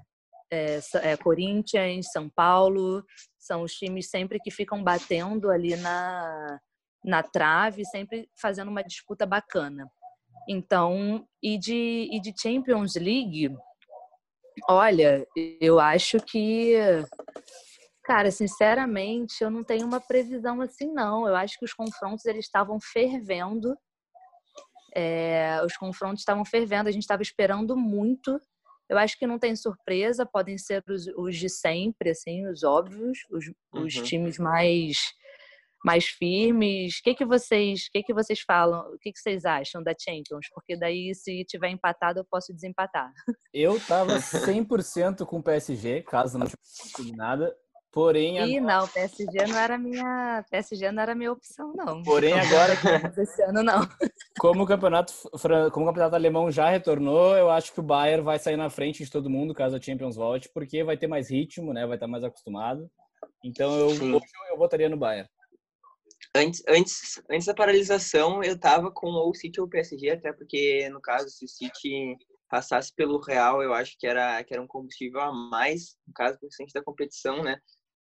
é, 0.50 0.78
é, 1.02 1.16
Corinthians, 1.16 2.10
São 2.12 2.28
Paulo, 2.28 3.04
são 3.38 3.62
os 3.62 3.72
times 3.72 4.08
sempre 4.08 4.38
que 4.38 4.50
ficam 4.50 4.82
batendo 4.82 5.50
ali 5.50 5.76
na, 5.76 6.58
na 7.04 7.22
trave, 7.22 7.84
sempre 7.84 8.28
fazendo 8.40 8.68
uma 8.68 8.82
disputa 8.82 9.26
bacana. 9.26 9.90
Então, 10.48 11.26
e 11.42 11.58
de, 11.58 12.08
e 12.12 12.20
de 12.20 12.32
Champions 12.40 12.94
League, 12.94 13.50
olha, 14.68 15.26
eu 15.60 15.80
acho 15.80 16.18
que 16.20 16.74
Cara, 18.06 18.30
sinceramente, 18.30 19.42
eu 19.42 19.50
não 19.50 19.64
tenho 19.64 19.84
uma 19.84 20.00
previsão 20.00 20.60
assim, 20.60 20.92
não. 20.92 21.26
Eu 21.26 21.34
acho 21.34 21.58
que 21.58 21.64
os 21.64 21.74
confrontos 21.74 22.24
eles 22.24 22.44
estavam 22.44 22.78
fervendo. 22.80 23.76
É, 24.94 25.60
os 25.64 25.76
confrontos 25.76 26.20
estavam 26.20 26.44
fervendo, 26.44 26.88
a 26.88 26.92
gente 26.92 27.02
estava 27.02 27.20
esperando 27.20 27.76
muito. 27.76 28.40
Eu 28.88 28.96
acho 28.96 29.18
que 29.18 29.26
não 29.26 29.40
tem 29.40 29.56
surpresa, 29.56 30.24
podem 30.24 30.56
ser 30.56 30.84
os, 30.88 31.08
os 31.16 31.36
de 31.36 31.48
sempre, 31.48 32.10
assim, 32.10 32.46
os 32.46 32.62
óbvios, 32.62 33.18
os, 33.28 33.48
uhum. 33.74 33.84
os 33.84 33.94
times 33.94 34.38
mais 34.38 34.96
mais 35.84 36.06
firmes. 36.06 36.98
O 36.98 37.02
que 37.02 37.14
que 37.14 37.24
vocês, 37.24 37.88
que 37.88 38.04
que 38.04 38.14
vocês 38.14 38.40
falam? 38.40 38.80
O 38.92 38.98
que 38.98 39.12
que 39.12 39.18
vocês 39.18 39.44
acham 39.44 39.82
da 39.82 39.92
Champions? 39.98 40.46
Porque 40.54 40.76
daí 40.76 41.12
se 41.12 41.44
tiver 41.44 41.70
empatado 41.70 42.20
eu 42.20 42.24
posso 42.24 42.54
desempatar. 42.54 43.12
Eu 43.52 43.80
tava 43.80 44.18
100% 44.18 45.26
com 45.26 45.38
o 45.38 45.42
PSG, 45.42 46.02
caso 46.02 46.38
não 46.38 46.46
tivesse 46.46 47.16
nada 47.16 47.56
Porém, 47.96 48.38
agora... 48.38 48.60
não, 48.60 48.88
PSG 48.88 49.46
não 49.46 49.58
era 49.58 49.78
minha, 49.78 50.44
PSG 50.50 50.92
não 50.92 51.02
era 51.02 51.14
minha 51.14 51.32
opção, 51.32 51.72
não. 51.74 52.02
Porém, 52.02 52.34
agora 52.34 52.74
esse 53.16 53.42
ano 53.42 53.62
não. 53.62 53.80
Como 54.38 54.64
o 54.64 54.66
campeonato, 54.66 55.14
como 55.72 55.86
o 55.86 55.88
campeonato 55.88 56.14
alemão 56.14 56.50
já 56.50 56.68
retornou, 56.68 57.34
eu 57.34 57.48
acho 57.48 57.72
que 57.72 57.80
o 57.80 57.82
Bayern 57.82 58.22
vai 58.22 58.38
sair 58.38 58.58
na 58.58 58.68
frente 58.68 59.02
de 59.02 59.10
todo 59.10 59.30
mundo 59.30 59.54
caso 59.54 59.76
a 59.76 59.80
Champions 59.80 60.14
volte, 60.14 60.50
porque 60.52 60.84
vai 60.84 60.98
ter 60.98 61.06
mais 61.06 61.30
ritmo, 61.30 61.72
né? 61.72 61.86
Vai 61.86 61.96
estar 61.96 62.06
mais 62.06 62.22
acostumado. 62.22 62.86
Então 63.42 63.74
eu, 63.78 63.86
hoje 63.86 64.02
eu 64.50 64.58
votaria 64.58 64.90
no 64.90 64.98
Bayern. 64.98 65.26
Antes, 66.36 66.62
antes, 66.68 67.22
antes 67.30 67.46
da 67.46 67.54
paralisação, 67.54 68.42
eu 68.42 68.60
tava 68.60 68.90
com 68.90 69.06
ou 69.06 69.30
o 69.30 69.34
City 69.34 69.58
ou 69.58 69.66
o 69.66 69.70
PSG, 69.70 70.10
até 70.10 70.34
porque, 70.34 70.86
no 70.90 71.00
caso, 71.00 71.30
se 71.30 71.46
o 71.46 71.48
City 71.48 72.14
passasse 72.46 72.94
pelo 72.94 73.18
Real, 73.20 73.62
eu 73.62 73.72
acho 73.72 73.96
que 73.98 74.06
era, 74.06 74.44
que 74.44 74.52
era 74.52 74.62
um 74.62 74.66
combustível 74.66 75.20
a 75.20 75.32
mais, 75.32 75.96
no 76.06 76.12
caso, 76.12 76.38
por 76.38 76.48
da 76.74 76.82
competição, 76.82 77.42
né? 77.42 77.58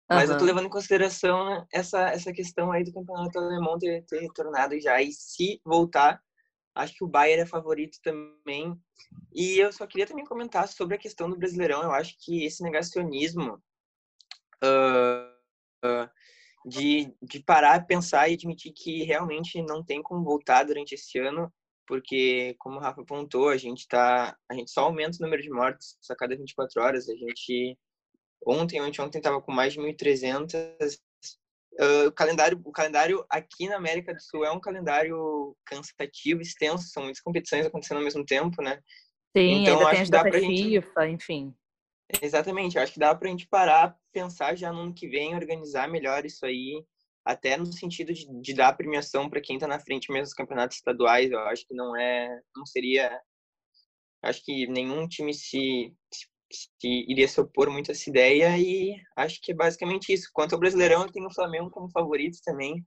Mas 0.07 0.29
uhum. 0.29 0.35
eu 0.35 0.39
tô 0.39 0.45
levando 0.45 0.67
em 0.67 0.69
consideração 0.69 1.45
né, 1.45 1.65
essa, 1.73 2.09
essa 2.09 2.31
questão 2.31 2.71
aí 2.71 2.83
do 2.83 2.93
campeonato 2.93 3.39
alemão 3.39 3.77
ter, 3.79 4.03
ter 4.05 4.19
retornado 4.19 4.79
já. 4.79 5.01
E 5.01 5.11
se 5.11 5.59
voltar, 5.65 6.21
acho 6.75 6.93
que 6.93 7.03
o 7.03 7.07
Bayern 7.07 7.41
é 7.41 7.45
favorito 7.45 7.97
também. 8.03 8.79
E 9.33 9.57
eu 9.57 9.71
só 9.71 9.87
queria 9.87 10.05
também 10.05 10.25
comentar 10.25 10.67
sobre 10.67 10.95
a 10.95 10.99
questão 10.99 11.29
do 11.29 11.37
Brasileirão. 11.37 11.81
Eu 11.81 11.91
acho 11.91 12.15
que 12.19 12.45
esse 12.45 12.61
negacionismo 12.61 13.61
uh, 14.63 15.87
uh, 15.87 16.09
de, 16.65 17.15
de 17.21 17.43
parar, 17.43 17.85
pensar 17.87 18.29
e 18.29 18.35
admitir 18.35 18.73
que 18.73 19.03
realmente 19.03 19.61
não 19.63 19.83
tem 19.83 20.03
como 20.03 20.23
voltar 20.23 20.63
durante 20.65 20.93
esse 20.93 21.17
ano, 21.17 21.51
porque, 21.87 22.55
como 22.59 22.77
o 22.77 22.79
Rafa 22.79 23.01
apontou, 23.01 23.49
a 23.49 23.57
gente, 23.57 23.87
tá, 23.87 24.35
a 24.49 24.53
gente 24.53 24.71
só 24.71 24.81
aumenta 24.81 25.17
o 25.19 25.23
número 25.23 25.41
de 25.41 25.49
mortes 25.49 25.97
a 26.09 26.15
cada 26.15 26.35
24 26.35 26.81
horas. 26.81 27.07
A 27.07 27.15
gente 27.15 27.77
Ontem, 28.45 28.79
ontem, 28.81 29.01
ontem 29.01 29.17
estava 29.17 29.41
com 29.41 29.51
mais 29.51 29.73
de 29.73 29.79
1.300. 29.79 30.99
Uh, 31.77 32.07
o 32.07 32.11
calendário, 32.11 32.61
o 32.63 32.71
calendário 32.71 33.25
aqui 33.29 33.67
na 33.67 33.75
América 33.75 34.13
do 34.13 34.21
Sul 34.21 34.45
é 34.45 34.51
um 34.51 34.59
calendário 34.59 35.57
cansativo, 35.65 36.41
extenso, 36.41 36.87
são 36.87 37.03
muitas 37.03 37.21
competições 37.21 37.65
acontecendo 37.65 37.97
ao 37.97 38.03
mesmo 38.03 38.23
tempo, 38.23 38.61
né? 38.61 38.79
Sim, 39.35 39.63
então, 39.63 39.79
ainda 39.79 39.85
acho 39.85 39.91
tem 39.91 40.01
as 40.03 40.09
datas 40.09 40.41
gente... 40.41 40.63
FIFA, 40.63 41.07
enfim. 41.09 41.53
Exatamente, 42.21 42.77
acho 42.77 42.93
que 42.93 42.99
dá 42.99 43.13
para 43.13 43.27
a 43.27 43.31
gente 43.31 43.47
parar, 43.47 43.97
pensar 44.13 44.55
já 44.55 44.71
no 44.71 44.81
ano 44.81 44.93
que 44.93 45.07
vem, 45.07 45.35
organizar 45.35 45.89
melhor 45.89 46.25
isso 46.25 46.45
aí, 46.45 46.81
até 47.25 47.57
no 47.57 47.65
sentido 47.65 48.13
de, 48.13 48.25
de 48.41 48.53
dar 48.53 48.77
premiação 48.77 49.29
para 49.29 49.41
quem 49.41 49.55
está 49.55 49.67
na 49.67 49.79
frente 49.79 50.11
mesmo 50.11 50.25
dos 50.25 50.33
campeonatos 50.33 50.77
estaduais. 50.77 51.31
Eu 51.31 51.39
acho 51.39 51.67
que 51.67 51.73
não 51.73 51.95
é, 51.97 52.39
não 52.55 52.65
seria, 52.65 53.19
acho 54.23 54.45
que 54.45 54.67
nenhum 54.67 55.07
time 55.07 55.33
se, 55.33 55.91
se 56.13 56.27
iria 56.83 57.27
se 57.27 57.39
opor 57.39 57.69
muito 57.69 57.91
a 57.91 57.93
essa 57.93 58.09
ideia 58.09 58.57
e 58.57 58.95
acho 59.15 59.39
que 59.41 59.51
é 59.51 59.55
basicamente 59.55 60.13
isso. 60.13 60.29
Quanto 60.33 60.53
ao 60.53 60.59
Brasileirão, 60.59 61.03
eu 61.03 61.11
tenho 61.11 61.27
o 61.27 61.33
Flamengo 61.33 61.69
como 61.69 61.91
favorito 61.91 62.37
também. 62.43 62.85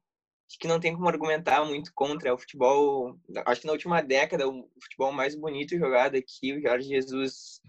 Acho 0.48 0.58
que 0.58 0.68
não 0.68 0.80
tem 0.80 0.94
como 0.94 1.08
argumentar 1.08 1.64
muito 1.64 1.92
contra. 1.94 2.30
É 2.30 2.32
o 2.32 2.38
futebol, 2.38 3.18
acho 3.46 3.60
que 3.60 3.66
na 3.66 3.72
última 3.72 4.00
década, 4.00 4.48
o 4.48 4.68
futebol 4.82 5.12
mais 5.12 5.34
bonito 5.34 5.76
jogado 5.76 6.16
aqui, 6.16 6.54
o 6.54 6.60
Jorge 6.60 6.88
Jesus 6.88 7.60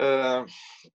uh, 0.00 0.44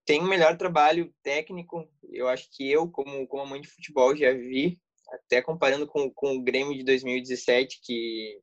tem 0.04 0.20
o 0.20 0.24
um 0.24 0.28
melhor 0.28 0.56
trabalho 0.56 1.12
técnico. 1.22 1.88
Eu 2.10 2.28
acho 2.28 2.48
que 2.50 2.70
eu, 2.70 2.88
como, 2.88 3.26
como 3.26 3.42
amante 3.42 3.68
de 3.68 3.74
futebol, 3.74 4.14
já 4.14 4.32
vi, 4.32 4.78
até 5.10 5.40
comparando 5.42 5.86
com, 5.86 6.10
com 6.10 6.36
o 6.36 6.42
Grêmio 6.42 6.76
de 6.76 6.84
2017, 6.84 7.80
que, 7.82 8.40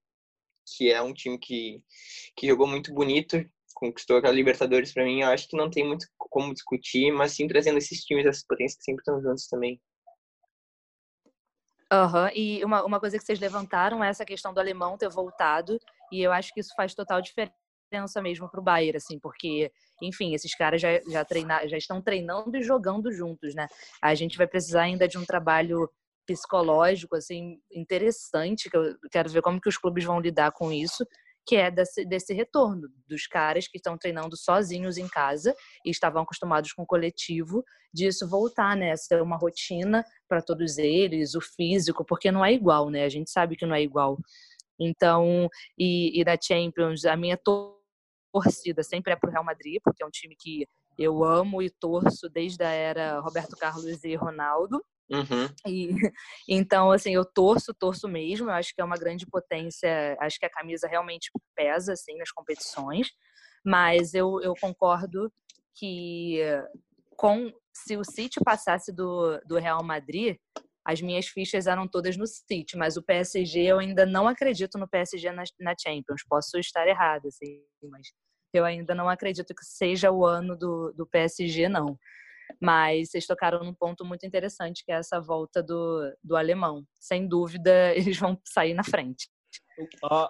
que 0.75 0.91
é 0.91 1.01
um 1.01 1.13
time 1.13 1.37
que, 1.37 1.83
que 2.35 2.47
jogou 2.47 2.67
muito 2.67 2.93
bonito, 2.93 3.37
conquistou 3.79 4.17
aquela 4.17 4.33
Libertadores 4.33 4.93
para 4.93 5.05
mim, 5.05 5.21
eu 5.21 5.29
acho 5.29 5.47
que 5.47 5.55
não 5.55 5.69
tem 5.69 5.87
muito 5.87 6.05
como 6.17 6.53
discutir, 6.53 7.11
mas 7.11 7.31
sim 7.31 7.47
trazendo 7.47 7.77
esses 7.77 8.03
times, 8.03 8.25
essas 8.25 8.45
potências 8.45 8.77
que 8.77 8.83
sempre 8.83 9.01
estão 9.01 9.21
juntos 9.21 9.47
também. 9.47 9.81
Uhum. 11.91 12.29
E 12.35 12.63
uma, 12.63 12.83
uma 12.83 12.99
coisa 12.99 13.17
que 13.17 13.23
vocês 13.23 13.39
levantaram 13.39 14.03
é 14.03 14.09
essa 14.09 14.25
questão 14.25 14.53
do 14.53 14.59
alemão 14.59 14.97
ter 14.97 15.09
voltado, 15.09 15.79
e 16.11 16.21
eu 16.21 16.31
acho 16.31 16.53
que 16.53 16.59
isso 16.59 16.73
faz 16.75 16.93
total 16.93 17.21
diferença 17.21 18.21
mesmo 18.21 18.49
para 18.49 18.59
o 18.59 18.63
Bayern, 18.63 18.97
assim, 18.97 19.17
porque, 19.17 19.71
enfim, 20.01 20.35
esses 20.35 20.53
caras 20.53 20.81
já, 20.81 20.99
já, 21.09 21.25
treinar, 21.25 21.67
já 21.67 21.77
estão 21.77 22.01
treinando 22.01 22.55
e 22.57 22.61
jogando 22.61 23.11
juntos, 23.11 23.55
né? 23.55 23.65
A 24.01 24.13
gente 24.13 24.37
vai 24.37 24.45
precisar 24.45 24.83
ainda 24.83 25.07
de 25.07 25.17
um 25.17 25.25
trabalho 25.25 25.89
psicológico, 26.27 27.15
assim, 27.15 27.59
interessante, 27.71 28.69
que 28.69 28.77
eu 28.77 28.95
quero 29.09 29.29
ver 29.29 29.41
como 29.41 29.59
que 29.59 29.69
os 29.69 29.77
clubes 29.77 30.03
vão 30.03 30.19
lidar 30.19 30.51
com 30.51 30.71
isso, 30.71 31.03
que 31.49 31.55
é 31.55 31.71
desse, 31.71 32.05
desse 32.05 32.31
retorno 32.31 32.87
dos 33.07 33.25
caras 33.25 33.67
que 33.67 33.77
estão 33.77 33.97
treinando 33.97 34.37
sozinhos 34.37 34.99
em 34.99 35.07
casa 35.07 35.55
e 35.83 35.89
estavam 35.89 36.21
acostumados 36.21 36.73
com 36.73 36.83
o 36.83 36.85
coletivo, 36.85 37.65
disso 37.91 38.29
voltar, 38.29 38.77
né? 38.77 38.95
Ser 38.95 39.19
uma 39.19 39.35
rotina 39.35 40.05
para 40.27 40.43
todos 40.43 40.77
eles, 40.77 41.33
o 41.33 41.41
físico, 41.41 42.05
porque 42.05 42.31
não 42.31 42.45
é 42.45 42.53
igual, 42.53 42.91
né? 42.91 43.03
A 43.03 43.09
gente 43.09 43.31
sabe 43.31 43.55
que 43.55 43.65
não 43.65 43.73
é 43.73 43.81
igual. 43.81 44.19
Então, 44.79 45.49
e, 45.75 46.21
e 46.21 46.23
da 46.23 46.37
Champions, 46.39 47.03
a 47.03 47.17
minha 47.17 47.37
torcida 48.31 48.83
sempre 48.83 49.13
é 49.13 49.15
pro 49.15 49.31
Real 49.31 49.43
Madrid, 49.43 49.81
porque 49.83 50.03
é 50.03 50.05
um 50.05 50.11
time 50.11 50.35
que 50.39 50.67
eu 50.99 51.23
amo 51.23 51.63
e 51.63 51.71
torço 51.71 52.29
desde 52.29 52.63
a 52.63 52.69
era 52.69 53.21
Roberto 53.21 53.57
Carlos 53.57 54.03
e 54.03 54.15
Ronaldo. 54.15 54.85
Uhum. 55.11 55.47
E, 55.67 55.89
então, 56.47 56.91
assim, 56.91 57.13
eu 57.13 57.25
torço, 57.25 57.73
torço 57.73 58.07
mesmo. 58.07 58.49
Eu 58.49 58.53
acho 58.53 58.73
que 58.73 58.81
é 58.81 58.85
uma 58.85 58.97
grande 58.97 59.25
potência. 59.25 60.17
Acho 60.19 60.39
que 60.39 60.45
a 60.45 60.51
camisa 60.51 60.87
realmente 60.87 61.31
pesa, 61.55 61.93
assim, 61.93 62.17
nas 62.17 62.31
competições. 62.31 63.09
Mas 63.65 64.13
eu, 64.13 64.39
eu 64.41 64.53
concordo 64.59 65.31
que 65.75 66.39
com 67.15 67.51
se 67.73 67.97
o 67.97 68.03
City 68.03 68.39
passasse 68.43 68.93
do, 68.93 69.39
do 69.45 69.57
Real 69.57 69.83
Madrid, 69.83 70.37
as 70.85 71.01
minhas 71.01 71.27
fichas 71.27 71.67
eram 71.67 71.87
todas 71.87 72.17
no 72.17 72.25
City, 72.25 72.77
mas 72.77 72.97
o 72.97 73.03
PSG 73.03 73.61
eu 73.61 73.79
ainda 73.79 74.05
não 74.05 74.27
acredito 74.27 74.77
no 74.77 74.87
PSG 74.87 75.31
na, 75.31 75.43
na 75.59 75.75
Champions. 75.77 76.23
Posso 76.27 76.57
estar 76.57 76.87
errada, 76.87 77.27
assim, 77.27 77.61
mas 77.83 78.07
eu 78.53 78.65
ainda 78.65 78.95
não 78.95 79.09
acredito 79.09 79.53
que 79.53 79.63
seja 79.63 80.11
o 80.11 80.25
ano 80.25 80.57
do, 80.57 80.91
do 80.93 81.05
PSG, 81.05 81.69
não. 81.69 81.97
Mas 82.61 83.11
vocês 83.11 83.25
tocaram 83.25 83.63
num 83.63 83.73
ponto 83.73 84.05
muito 84.05 84.25
interessante, 84.25 84.83
que 84.85 84.91
é 84.91 84.95
essa 84.95 85.19
volta 85.19 85.61
do, 85.61 86.11
do 86.23 86.35
alemão. 86.35 86.83
Sem 86.99 87.27
dúvida, 87.27 87.93
eles 87.95 88.17
vão 88.17 88.39
sair 88.45 88.73
na 88.73 88.83
frente. 88.83 89.29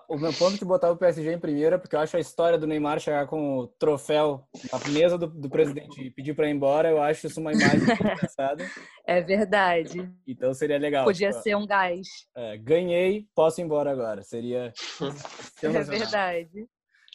o 0.07 0.17
meu 0.17 0.33
ponto 0.33 0.57
de 0.57 0.65
botar 0.65 0.91
o 0.91 0.97
PSG 0.97 1.33
em 1.33 1.39
primeiro 1.39 1.75
é 1.75 1.77
porque 1.77 1.95
eu 1.95 1.99
acho 1.99 2.17
a 2.17 2.19
história 2.19 2.57
do 2.57 2.67
Neymar 2.67 2.99
chegar 2.99 3.27
com 3.27 3.59
o 3.59 3.67
troféu 3.67 4.47
na 4.71 4.91
mesa 4.91 5.17
do, 5.17 5.27
do 5.27 5.49
presidente 5.49 6.01
e 6.01 6.11
pedir 6.11 6.35
para 6.35 6.47
ir 6.47 6.51
embora, 6.51 6.89
eu 6.89 7.01
acho 7.01 7.27
isso 7.27 7.39
uma 7.39 7.53
imagem 7.53 7.79
engraçada. 7.99 8.65
É 9.05 9.21
verdade. 9.21 10.11
Então 10.27 10.53
seria 10.53 10.77
legal. 10.77 11.05
Podia 11.05 11.31
ser 11.31 11.55
um 11.55 11.65
gás. 11.65 12.07
É, 12.35 12.57
ganhei, 12.57 13.27
posso 13.35 13.59
ir 13.59 13.63
embora 13.63 13.91
agora. 13.91 14.23
Seria. 14.23 14.73
é 15.63 15.83
verdade. 15.83 16.67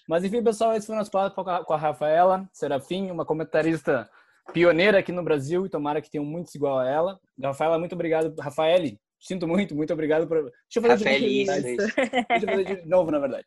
Mas 0.08 0.22
enfim, 0.22 0.42
pessoal, 0.42 0.74
esse 0.74 0.86
foi 0.86 0.94
o 0.94 0.98
nosso 0.98 1.10
papo 1.10 1.42
com 1.64 1.72
a 1.72 1.76
Rafaela 1.76 2.48
Serafim, 2.52 3.10
uma 3.10 3.24
comentarista 3.24 4.08
pioneira 4.52 4.98
aqui 4.98 5.12
no 5.12 5.22
Brasil 5.22 5.64
e 5.66 5.70
tomara 5.70 6.00
que 6.00 6.10
tenham 6.10 6.24
muitos 6.24 6.54
igual 6.54 6.78
a 6.78 6.88
ela. 6.88 7.20
Rafaela, 7.42 7.78
muito 7.78 7.94
obrigado. 7.94 8.34
Rafaele, 8.38 9.00
sinto 9.20 9.48
muito, 9.48 9.74
muito 9.74 9.92
obrigado 9.92 10.26
por. 10.26 10.42
Deixa 10.42 10.54
eu 10.76 10.82
fazer 10.82 11.04
Rafael, 11.04 11.20
de 11.20 11.44
novo. 11.44 11.58
Isso, 11.58 11.68
isso. 11.68 11.96
Deixa 12.28 12.46
eu 12.46 12.50
fazer 12.50 12.82
de 12.82 12.88
novo, 12.88 13.10
na 13.10 13.18
verdade. 13.18 13.46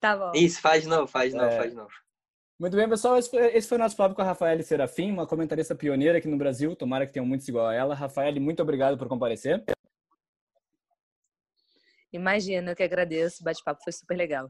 Tá 0.00 0.16
bom. 0.16 0.32
Isso, 0.34 0.60
faz 0.60 0.82
de 0.82 0.88
novo, 0.88 1.06
faz 1.06 1.32
de 1.32 1.38
novo, 1.38 1.50
é... 1.50 1.56
faz 1.56 1.70
de 1.70 1.76
novo. 1.76 1.90
Muito 2.58 2.76
bem, 2.76 2.88
pessoal. 2.88 3.18
Esse 3.18 3.28
foi, 3.28 3.46
esse 3.56 3.68
foi 3.68 3.76
o 3.76 3.80
nosso 3.80 3.96
papo 3.96 4.14
com 4.14 4.22
a 4.22 4.24
Rafaele 4.24 4.62
Serafim, 4.62 5.10
uma 5.10 5.26
comentarista 5.26 5.74
pioneira 5.74 6.18
aqui 6.18 6.28
no 6.28 6.36
Brasil. 6.36 6.76
Tomara 6.76 7.06
que 7.06 7.12
tenham 7.12 7.26
muitos 7.26 7.48
igual 7.48 7.66
a 7.66 7.74
ela. 7.74 7.94
Rafaele, 7.94 8.38
muito 8.38 8.62
obrigado 8.62 8.96
por 8.96 9.08
comparecer. 9.08 9.64
Imagina, 12.12 12.70
eu 12.70 12.76
que 12.76 12.82
agradeço. 12.82 13.40
O 13.40 13.44
bate-papo 13.44 13.82
foi 13.82 13.92
super 13.92 14.16
legal. 14.16 14.48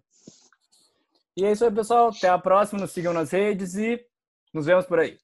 E 1.37 1.45
é 1.45 1.53
isso 1.53 1.65
aí, 1.65 1.73
pessoal. 1.73 2.09
Até 2.09 2.29
a 2.29 2.39
próxima. 2.39 2.81
Nos 2.81 2.91
sigam 2.91 3.15
nas 3.15 3.31
redes 3.31 3.77
e 3.77 4.05
nos 4.53 4.67
vemos 4.67 4.85
por 4.85 4.99
aí. 4.99 5.19